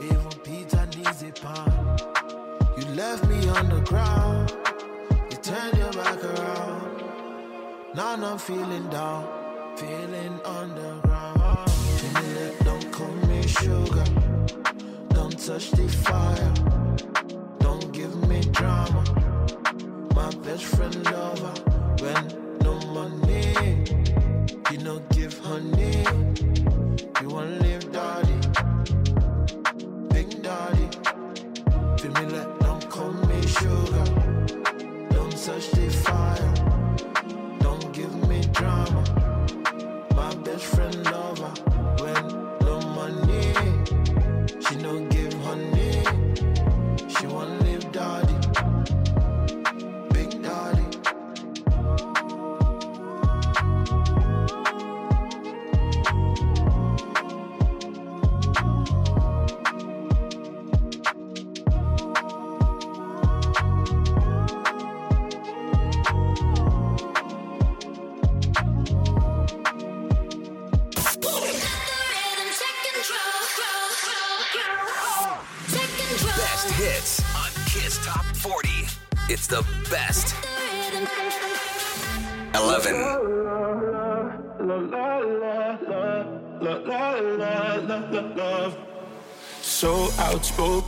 [0.01, 1.97] Evan's upon.
[2.77, 4.53] You left me on the ground.
[5.29, 7.03] You turned your back around.
[7.95, 9.27] Now I'm feeling down,
[9.77, 11.69] feeling underground.
[12.63, 14.03] Don't call me sugar.
[15.09, 16.53] Don't touch the fire.
[17.59, 19.03] Don't give me drama.
[20.15, 21.53] My best friend lover.
[22.03, 23.83] When no money,
[24.71, 26.03] you no give honey.
[27.21, 27.78] You want live.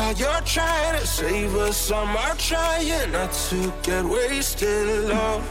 [0.00, 5.10] While you're trying to save us, I'm trying not to get wasted.
[5.10, 5.44] Love,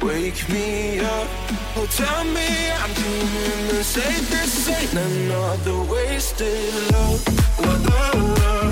[0.00, 1.28] wake me up.
[1.76, 3.82] Oh, tell me I'm doing the.
[4.30, 7.20] This ain't another wasted love,
[7.60, 8.71] love,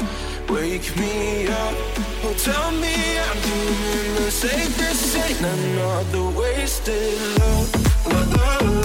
[0.51, 1.73] wake me up.
[2.23, 4.31] Oh, tell me I'm doing the.
[4.77, 7.69] This ain't another wasted love,
[8.07, 8.80] love,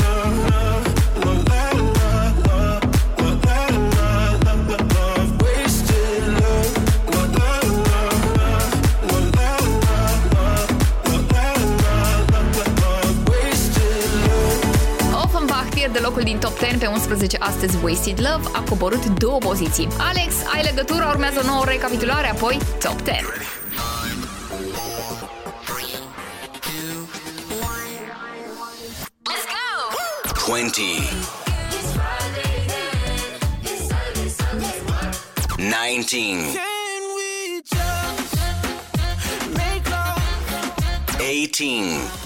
[16.60, 19.88] locul din top 10 pe 11 astăzi Wasted Love a coborât două poziții.
[19.98, 23.24] Alex, ai legătura, urmează o nouă recapitulare, apoi top 10.
[30.44, 31.02] Twenty.
[35.56, 36.38] Nineteen.
[41.18, 41.56] Eighteen.
[41.58, 41.96] Seventeen.
[41.96, 42.25] Sixteen.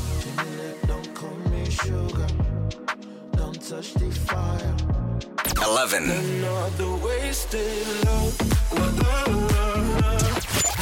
[4.31, 6.03] 11.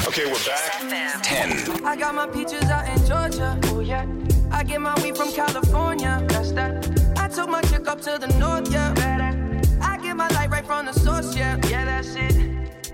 [0.08, 1.22] Okay, we're back.
[1.24, 1.86] 10.
[1.86, 3.60] I got my peaches out in Georgia.
[3.66, 4.06] Oh, yeah.
[4.52, 6.24] I get my weed from California.
[6.30, 6.88] That's that.
[7.18, 8.94] I took my chick up to the north, yeah.
[8.94, 9.62] Better.
[9.82, 11.58] I get my light right from the source, yeah.
[11.68, 12.36] Yeah, that's it.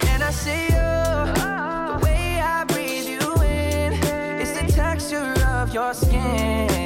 [0.08, 0.70] And I see you.
[0.70, 3.94] The way I breathe you in
[4.42, 6.86] is the texture of your skin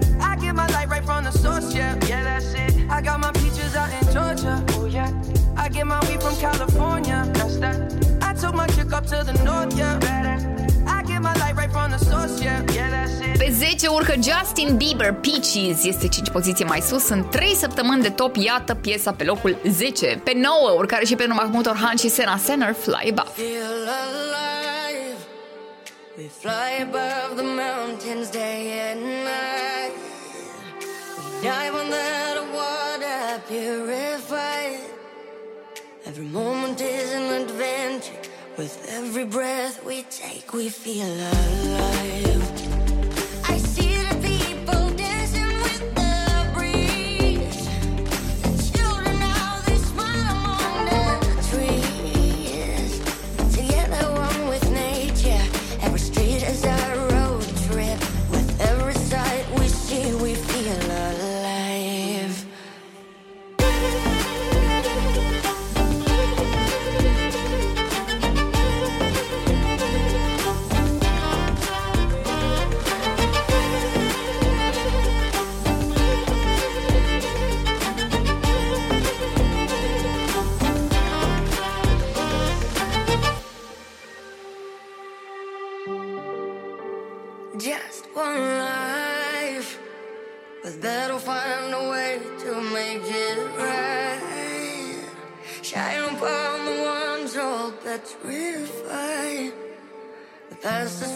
[0.51, 2.73] I get my light right from the source, yeah, yeah, that's it.
[2.89, 5.09] I got my peaches out in Georgia, oh yeah.
[5.55, 7.77] I get my weed from California, that's that.
[8.21, 10.35] I took my chick up to the north, yeah, better.
[10.95, 13.37] I get my light right from the source, yeah, yeah, that's it.
[13.37, 18.09] Pe 10 urcă Justin Bieber, Peaches, este 5 poziții mai sus, în 3 săptămâni de
[18.09, 20.21] top, iată piesa pe locul 10.
[20.23, 23.29] Pe 9 urcare și pentru Mahmut Orhan și Sena Senner, Fly Above.
[23.35, 25.17] feel alive.
[26.17, 28.59] We fly above the mountains day
[39.21, 42.40] every breath we take, we feel alive.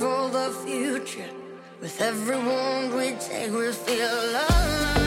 [0.05, 1.31] For the future.
[1.81, 5.04] With every wound we take, we feel alive.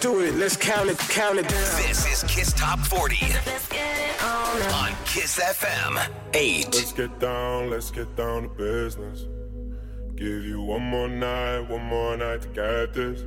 [0.00, 0.34] Do it.
[0.34, 0.98] Let's count it.
[0.98, 1.60] Count it down.
[1.82, 3.16] This is Kiss Top 40
[4.72, 6.64] on Kiss FM 8.
[6.66, 9.26] Let's get down, let's get down to business.
[10.16, 13.24] Give you one more night, one more night to get this.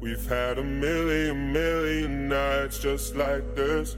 [0.00, 3.96] We've had a million, million nights just like this.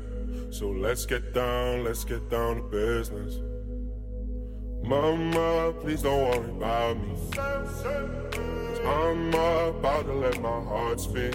[0.51, 3.39] So let's get down, let's get down to business.
[4.85, 7.15] Mama, please don't worry about me.
[7.32, 11.35] Cause I'm about to let my heart speak.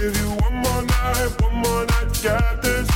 [0.00, 2.88] Give you one more night, one more night this.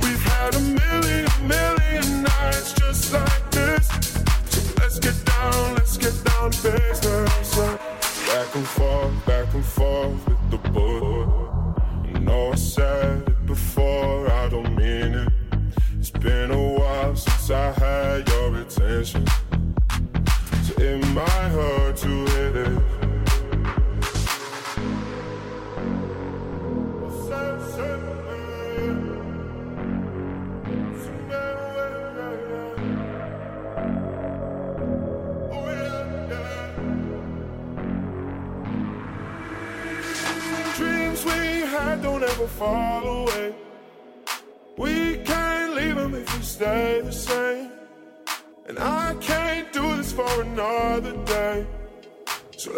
[0.00, 3.88] We've had a million, million nights just like this.
[4.48, 7.58] So let's get down, let's get down business.
[7.58, 7.76] Uh,
[8.28, 10.58] back and forth, back and forth with the.
[12.14, 15.32] I know I said it before, I don't mean it.
[15.98, 19.26] It's been a while since I had your attention.
[20.62, 22.27] So it might hurt to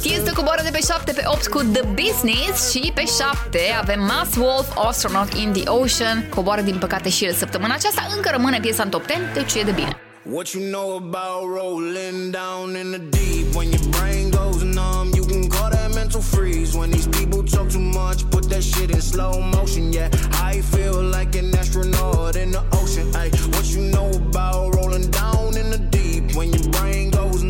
[0.00, 4.36] Tiesto coboară de pe 7 pe 8 cu The Business și pe 7 avem Mass
[4.36, 6.28] Wolf, Astronaut in the Ocean.
[6.28, 9.62] Coboară din păcate și el săptămâna aceasta, încă rămâne piesa în top 10, deci e
[9.62, 9.96] de bine.
[10.32, 13.54] What you know about rolling down in the deep?
[13.54, 16.76] When your brain goes numb, you can call that mental freeze.
[16.78, 19.92] When these people talk too much, put that shit in slow motion.
[19.92, 20.08] Yeah,
[20.52, 23.06] I feel like an astronaut in the ocean.
[23.20, 26.22] Ay, what you know about rolling down in the deep?
[26.36, 26.63] When your brain goes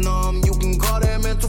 [0.05, 1.49] numb, you can call that mental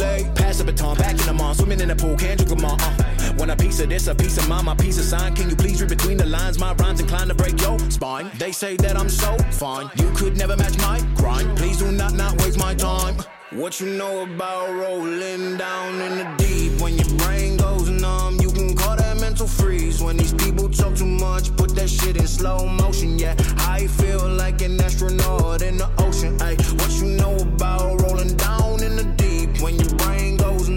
[0.00, 2.76] Pass the baton, back in the mall, swimming in the pool, can't drink them all.
[2.80, 3.34] Uh.
[3.36, 5.34] Want a piece of this, a piece of mine, my piece of sign.
[5.34, 6.58] Can you please read between the lines?
[6.58, 8.30] My rhymes inclined to break your spine.
[8.38, 9.90] They say that I'm so fine.
[9.96, 11.56] You could never match my grind.
[11.58, 13.16] Please do not not waste my time.
[13.52, 16.80] What you know about rolling down in the deep?
[16.80, 20.02] When your brain goes numb, you can call that mental freeze.
[20.02, 23.18] When these people talk too much, put that shit in slow motion.
[23.18, 26.40] Yeah, I feel like an astronaut in the ocean.
[26.40, 29.19] Ay, what you know about rolling down in the deep?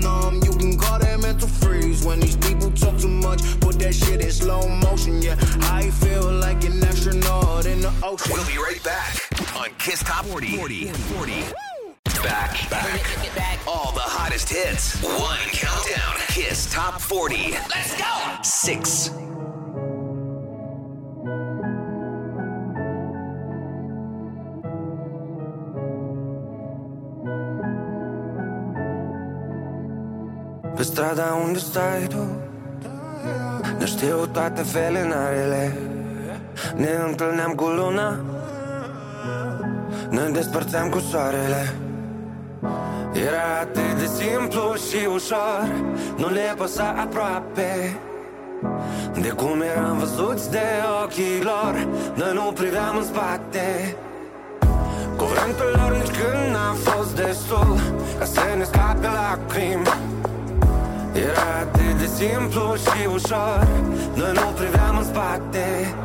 [0.03, 2.05] Numb, you can call that mental freeze.
[2.05, 5.21] When these people talk too much, put that shit in slow motion.
[5.21, 5.35] Yeah,
[5.71, 8.34] I feel like an astronaut in the ocean.
[8.34, 9.15] We'll be right back
[9.55, 10.57] on Kiss Top 40.
[10.57, 10.88] 40.
[10.88, 11.31] 40.
[12.23, 13.59] Back, back.
[13.67, 15.01] All the hottest hits.
[15.01, 16.15] One countdown.
[16.27, 17.51] Kiss Top 40.
[17.51, 18.38] Let's go.
[18.43, 19.09] Six.
[30.75, 32.27] Pe strada unde stai tu
[33.77, 35.77] Ne știu toate felinarele.
[36.75, 38.19] Ne întâlneam cu luna
[40.09, 41.73] Ne despărțeam cu soarele.
[43.13, 45.67] Era atât de simplu și ușor
[46.17, 47.97] Nu le păsa aproape.
[49.21, 50.67] De cum eram văzuți de
[51.03, 53.95] ochii lor Noi nu priveam în spate.
[55.17, 57.77] Cuvântul lor nici când n-a fost destul
[58.19, 59.87] Ca să ne scape lacrimi
[61.14, 63.68] Era atât de simplu și ușor
[64.15, 65.95] Noi nu priveam în spate.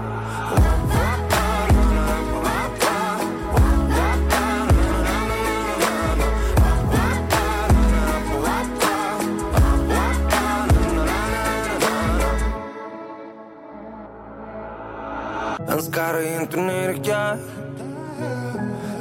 [15.67, 17.39] În scară e întuneric chiar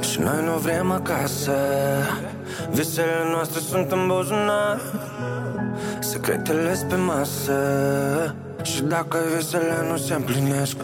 [0.00, 1.52] Și noi nu vrem acasă.
[2.70, 4.80] Visele noastre sunt în buzunar
[6.18, 7.54] Secretele pe masă.
[8.62, 10.76] Și dacă visele nu se împlinesc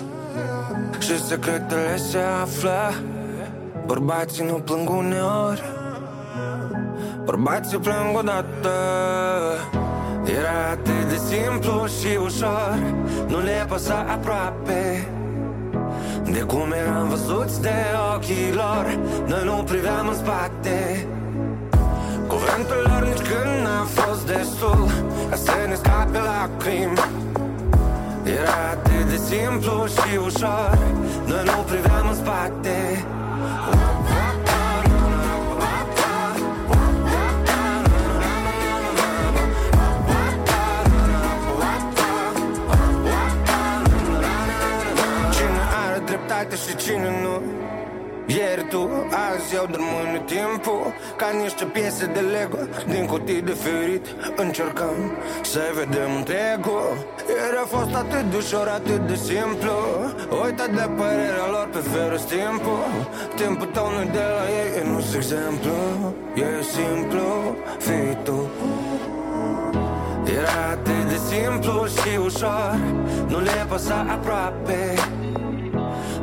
[0.99, 2.95] Și secretele se află
[3.87, 5.63] Bărbații nu plâng uneori.
[7.25, 8.71] Bărbații plâng odată.
[10.25, 12.79] Era atât de simplu și ușor.
[13.29, 15.09] Nu le păsa aproape
[16.33, 17.75] De cum eram văzuți de
[18.15, 18.99] ochii lor.
[19.27, 21.07] Noi nu priveam în spate
[22.55, 24.89] Cuvântul lor nici când n-a fost destul
[25.31, 26.99] Ca să ne scape lacrimi.
[28.25, 30.79] Era atât de simplu și ușor
[31.27, 33.05] Noi nu priveam în spate.
[45.35, 47.54] Cine are dreptate și cine nu
[48.37, 48.83] ieri tu,
[49.27, 50.83] azi eu, dar mâine timpul
[51.17, 52.59] Ca niște piese de Lego.
[52.93, 54.07] Din cutii de ferit
[54.37, 54.97] Încercăm
[55.43, 56.87] să vedem întregul.
[57.29, 59.77] Ieri a fost atât de ușor, atât de simplu.
[60.43, 62.85] Uita de părerea lor pe ferus timpul.
[63.41, 65.77] Timpul tău nu de la ei, e nu exemplu.
[66.35, 67.27] E simplu,
[67.79, 68.39] fii tu.
[70.39, 72.79] Era atât de simplu și ușor
[73.29, 74.95] Nu le păsa aproape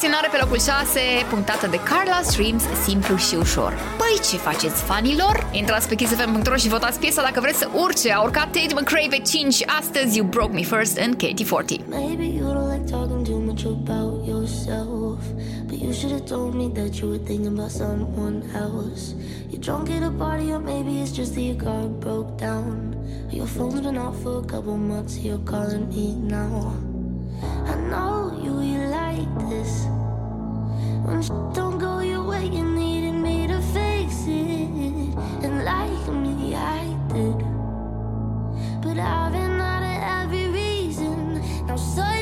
[0.00, 1.00] staționare pe locul 6,
[1.32, 3.72] punctată de Carla Streams, simplu și ușor.
[4.00, 5.34] Păi ce faceți, fanilor?
[5.52, 8.12] Intrați pe kissfm.ro și votați piesa dacă vreți să urce.
[8.12, 11.70] A urcat Tate McRae pe 5 astăzi, You Broke Me First în KT40.
[12.02, 15.18] Maybe you don't like talking too much about yourself.
[15.68, 19.02] But you should have told me that you were thinking about someone else.
[19.50, 22.74] You're drunk at a party, or maybe it's just that your car broke down.
[23.38, 26.06] Your phone's been off for a couple months, you're calling me
[26.38, 26.89] now.
[27.42, 29.86] I know you, you like this.
[31.04, 31.20] When
[31.52, 35.14] don't go your way, you needed me to fix it.
[35.44, 37.38] And like me, I did.
[38.82, 41.40] But I've been out of every reason.
[41.66, 42.19] Now suddenly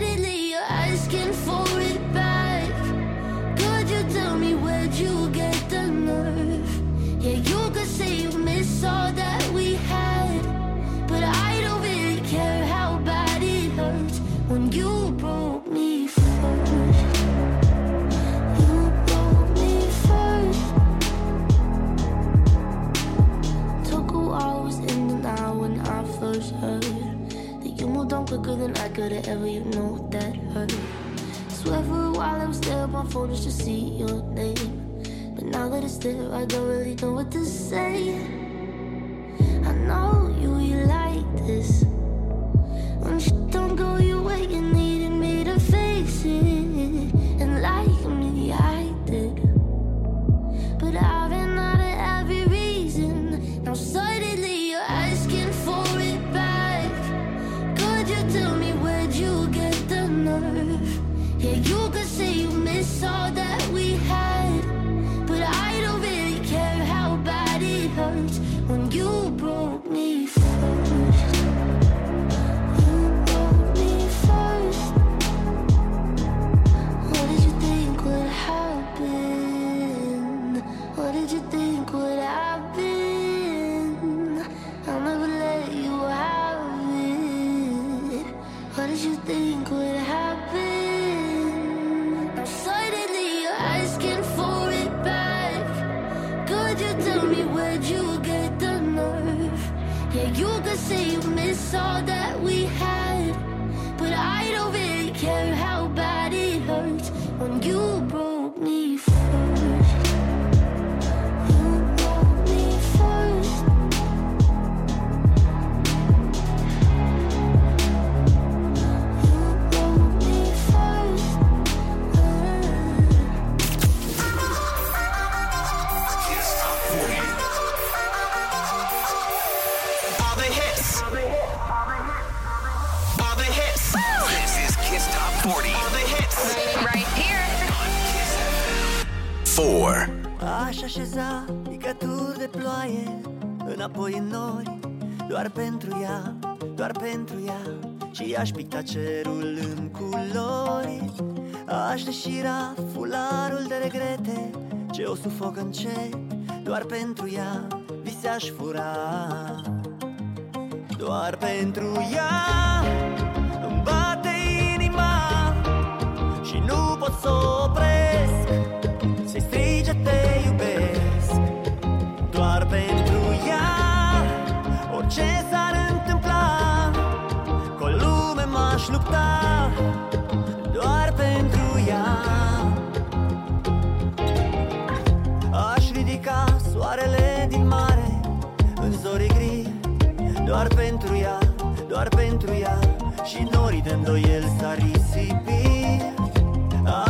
[28.48, 29.46] quicker than I could have ever.
[29.46, 30.72] You know that hurt.
[31.48, 35.02] Swear for a while I was there on my phone just to see your name.
[35.34, 38.14] But now that it's there, I don't really know what to say.
[39.64, 41.84] I know you, you like this.
[43.02, 44.97] When shit don't go your way, you needed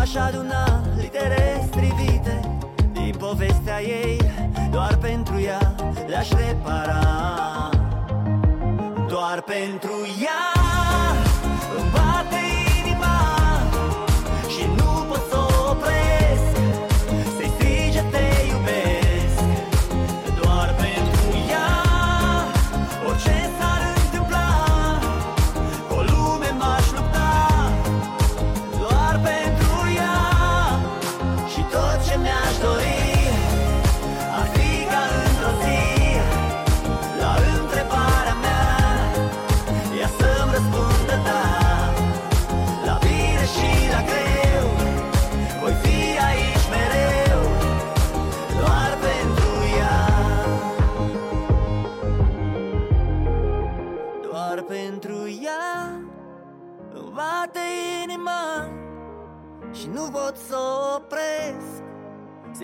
[0.08, 2.58] Aș aduna litere strivite
[2.92, 4.20] Din povestea ei
[4.70, 5.74] Doar pentru ea
[6.06, 7.00] le-aș repara.
[9.08, 9.77] Doar pentru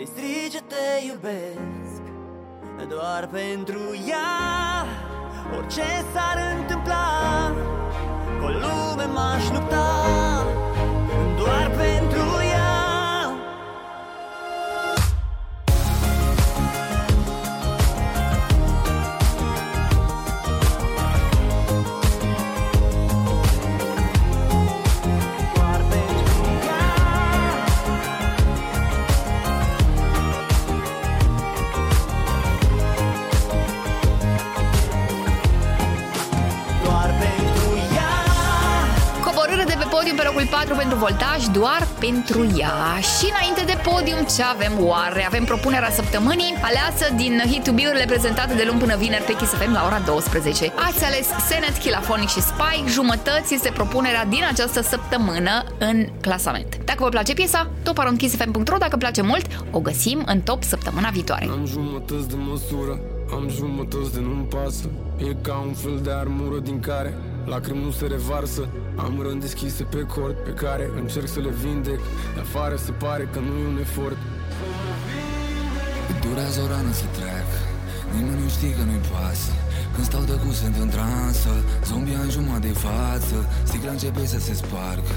[0.05, 2.03] Să-i strige te iubesc.
[2.89, 4.87] Doar pentru ea
[5.57, 5.83] Orice
[6.13, 7.07] s-ar întâmpla
[8.39, 10.04] Cu o lume m-aș lupta
[41.59, 42.79] doar pentru ea.
[43.17, 45.23] Și înainte de podium, ce avem oare?
[45.31, 49.53] Avem propunerea săptămânii, aleasă din Hit to Be-urile prezentate de luni până vineri pe Kiss
[49.61, 50.73] FM la ora 12.
[50.89, 52.89] Ați ales Senet, Chilafonic și Spike.
[52.97, 56.71] Jumătăți este propunerea din această săptămână în clasament.
[56.85, 61.47] Dacă vă place piesa, toparondkissfm.ro Dacă place mult, o găsim în top săptămâna viitoare.
[61.51, 63.01] Am jumătăți de măsură,
[63.33, 67.15] am jumătăți de nu-mi pasă E ca un fel de armură din care
[67.45, 72.01] lacrimi nu se revarsă Am răni deschise pe cord pe care încerc să le vindec.
[72.35, 74.17] De afară se pare că nu e un efort.
[76.21, 77.49] Durează o rană să trec
[78.15, 79.64] Nimeni nu știe că nu-i pasă
[79.95, 81.53] Când stau de sunt în transă
[81.89, 83.37] Zombia în jumătate de față.
[83.69, 85.15] Sticla începe să se spargă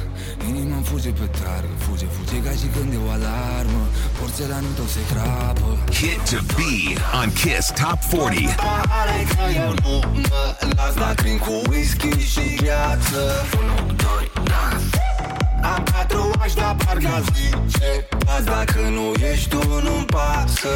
[0.47, 3.83] Inima fuge pe targă Fuge, fuge ca și când e o alarmă.
[4.19, 5.69] Porțelanul tău se crapă.
[5.99, 6.75] Hit to be
[7.19, 8.55] on Kiss Top 40.
[8.93, 9.95] Pare că eu nu
[10.29, 10.43] mă
[10.77, 13.21] las Lacrimi cu whisky și gheață.
[13.59, 14.83] 1, 2, dans
[15.73, 20.73] Am patru aș, dar parcă aș zice Azi dacă nu ești tu, nu-mi pasă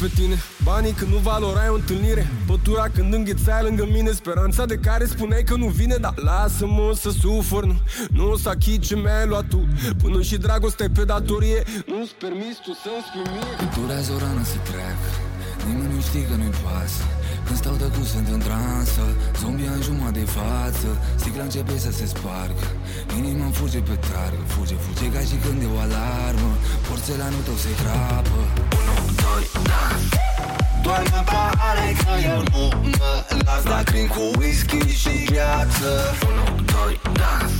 [0.00, 0.36] pe tine.
[0.62, 2.30] Banii când nu valorai o întâlnire.
[2.46, 7.10] Pătura când înghețai lângă mine Speranța de care spuneai că nu vine Dar lasă-mă să
[7.10, 7.76] sufăr Nu,
[8.08, 9.68] nu o să achit ce mi-ai luat tu.
[10.02, 13.56] Până și dragostea pe datorie Nu-ți permis tu să-mi spui mie.
[13.58, 14.98] Când durează o rană să trec
[15.66, 17.02] Nimeni nu știe că nu-i pasă
[17.46, 19.04] Când stau de sunt în transă.
[19.40, 20.88] Zombia în jumătate de față.
[21.20, 22.66] Sticla începe să se spargă.
[23.18, 26.52] Inima îmi fuge pe targă Fuge, fuge ca și când e o alarmă.
[26.88, 28.40] Porțelanul tău se crapă.
[28.78, 30.04] 1, 2, dans
[30.84, 32.64] Doar mă pare că eu nu
[32.98, 33.12] mă
[33.46, 35.90] las Lacrimi cu whisky și gheață
[36.26, 37.52] 1, 2, dans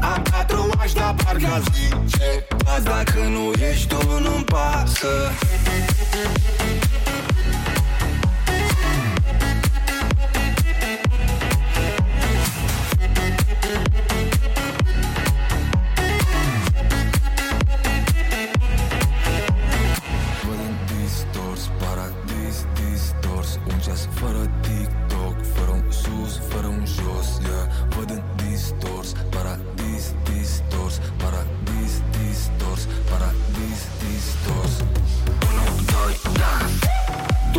[0.00, 5.12] Am patru aș, dar parcă aș zice Azi dacă nu ești tu, nu-mi pasă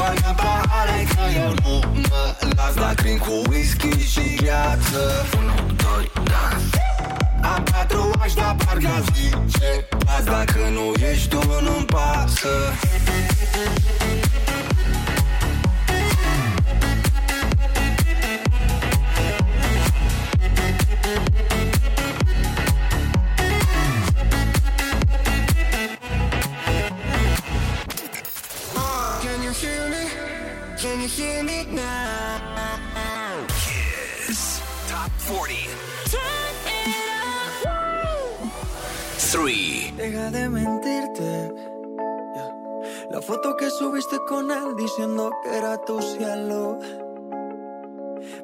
[0.07, 1.79] bani la pahare Că eu nu
[2.09, 6.63] mă las Dar cu whisky și gheață Unu, doi, dans.
[7.41, 12.49] A patru aș da parcă zice Las dacă nu ești tu nu-mi pasă.
[31.07, 33.45] You hear me now?
[33.63, 35.69] Kiss Top 40.
[39.31, 39.93] Three.
[39.95, 41.53] Deja de mentirte.
[43.09, 46.79] La foto que subiste con él diciendo que era tu cielo.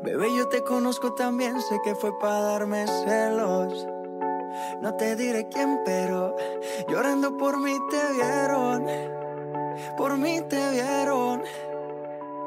[0.03, 3.88] Bebé, yo te conozco también, sé que fue para darme celos.
[4.81, 6.35] No te diré quién, pero
[6.88, 8.85] llorando por mí te vieron.
[9.98, 11.44] Por mí te vieron.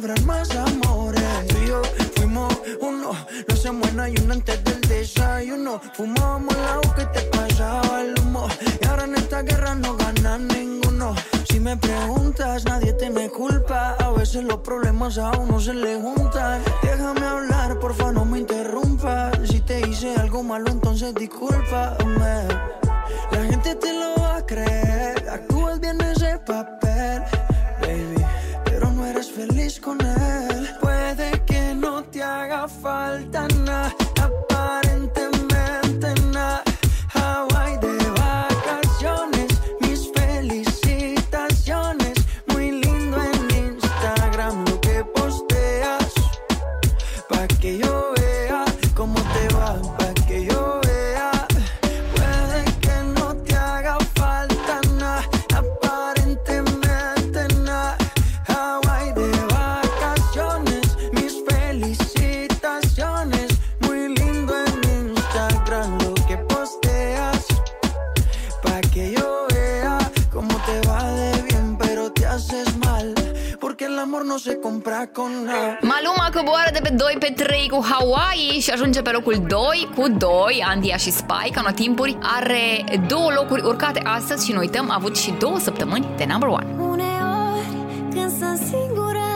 [0.00, 1.22] de mí ya no habrá más amores.
[1.48, 1.82] Tú y yo
[2.16, 3.12] fuimos uno.
[3.48, 5.80] No se muera y uno antes del desayuno.
[5.94, 8.48] Fumábamos agua que te pasaba el humo.
[8.80, 11.14] Y ahora en esta guerra no gana ninguno.
[11.48, 13.96] Si me preguntas, nadie te me culpa.
[13.98, 16.62] A veces los problemas a uno se le juntan.
[16.82, 19.32] Déjame hablar, porfa, no me interrumpas.
[19.48, 22.48] Si te hice algo malo, entonces discúlpame.
[23.30, 25.28] La gente te lo va a creer.
[25.28, 26.91] Actúas bien ese papel,
[29.82, 30.68] con él.
[30.80, 33.94] Puede que no te haga falta nada,
[74.42, 75.78] se compra con nada.
[75.80, 80.08] Maluma coboară de pe 2 pe 3 cu Hawaii și ajunge pe locul 2 cu
[80.08, 82.18] 2, Andia și Spike, anotimpuri.
[82.36, 86.48] Are două locuri urcate astăzi și nu uităm, a avut și două săptămâni de number
[86.48, 86.66] one.
[86.78, 87.66] Uneori
[88.10, 89.30] când sunt singură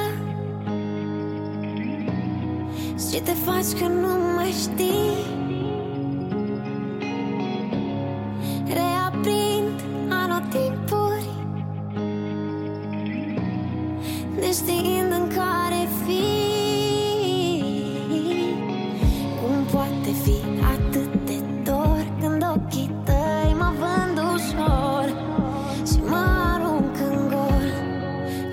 [3.11, 5.35] Și te faci că nu mă știi
[8.67, 10.86] Reaprind anotimpuri
[14.41, 16.25] Neștiind în care fi
[19.41, 20.37] Cum poate fi
[20.75, 25.09] atât de dor Când ochii tăi mă vând ușor
[25.87, 27.67] Și mă arunc în gol?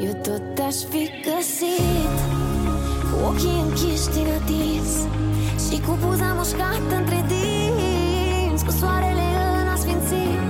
[0.06, 2.16] Eu tot te-aș fi găsit
[3.10, 4.92] Cu ochii închiși din atins
[5.66, 9.28] Și cu buza mușcată între dinți Cu soarele
[9.62, 10.42] în asfințit.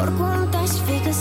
[0.00, 1.13] Oricum te-aș fi găsit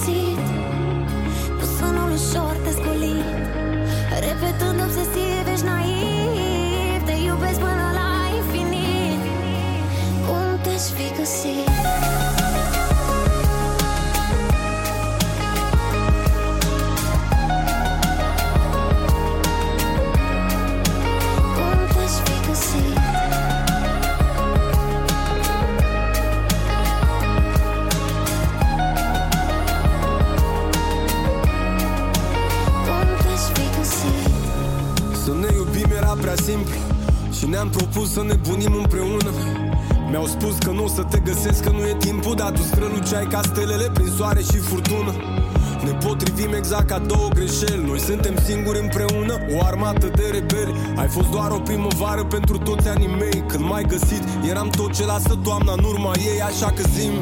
[36.53, 36.79] simplu
[37.37, 39.31] Și ne-am propus să ne bunim împreună.
[40.09, 43.27] Mi-au spus că nu o să te găsesc, că nu e timpul Dar tu străluceai
[43.29, 45.13] ca stelele prin soare și furtună.
[45.85, 50.73] Ne potrivim exact ca două greșeli Noi suntem singuri împreună, o armată de rebeli.
[50.95, 55.05] Ai fost doar o primăvară pentru toți anii mei Când m-ai găsit, eram tot ce
[55.05, 57.13] lasă toamna în urma ei Așa că zim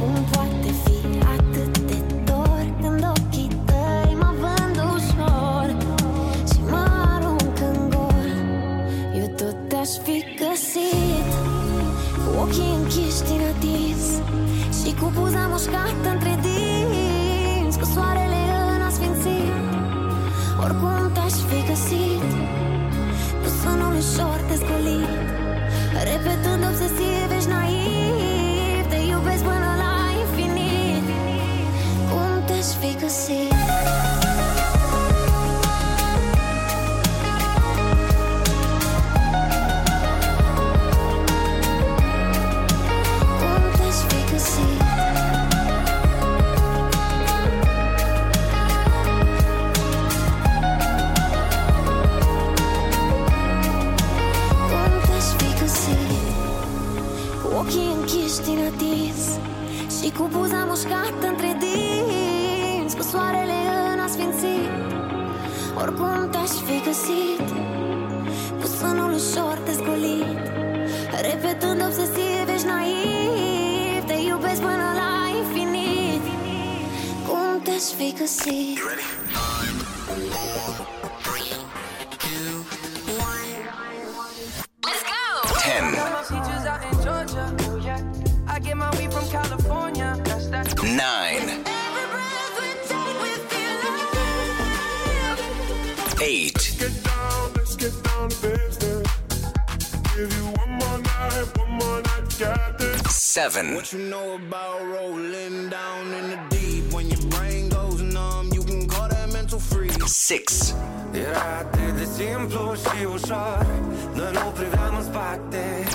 [103.51, 103.75] 7.
[103.75, 108.63] What you know about rolling down in the deep when your brain goes numb, you
[108.63, 109.89] can call that mental free.
[109.89, 110.73] 6.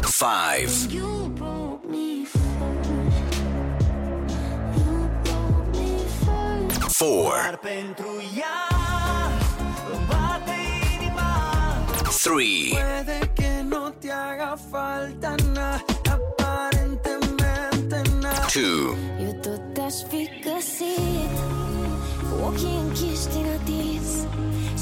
[0.05, 0.71] Five.
[6.93, 7.57] Four.
[12.11, 12.86] Three.
[22.57, 24.09] Ochii închiși din atins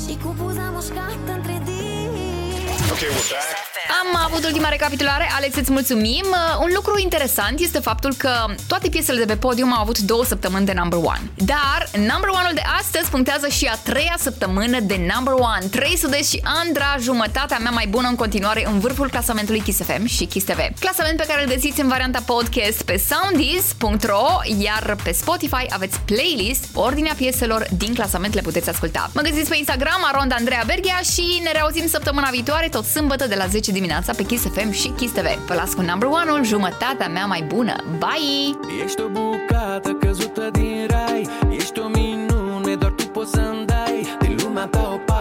[0.03, 3.65] Și cu buza mușcată între dinți Okay, we're back.
[4.01, 5.31] Am avut ultima recapitulare.
[5.37, 6.25] Alex, îți mulțumim.
[6.31, 8.31] Uh, Un lucru interesant este faptul că
[8.69, 11.21] toate piesele de pe podium au avut două săptămâni de number one.
[11.35, 15.67] Dar number one-ul de astăzi punctează și a treia săptămână de number one.
[15.71, 20.25] 300 și Andra, jumătatea mea mai bună în continuare în vârful clasamentului Kiss FM și
[20.25, 20.59] Kiss TV.
[20.81, 24.27] Clasament pe care îl găsiți în varianta podcast pe soundis.ro,
[24.59, 29.11] iar pe Spotify aveți playlist, ordinea pieselor din clasament le puteți asculta.
[29.15, 33.35] Mă găsiți pe Instagram, Aronda Andreea Berghia și ne reauzim săptămâna viitoare, tot sâmbătă de
[33.35, 35.27] la 10 dimineața pe Kiss FM și Kiss TV.
[35.47, 37.75] Vă las cu number one-ul, jumătatea mea mai bună.
[37.99, 38.83] Bye!
[38.85, 44.37] Ești o bucată căzută din rai Ești o minune, doar tu poți să-mi dai Din
[44.43, 45.14] lumea ta o parte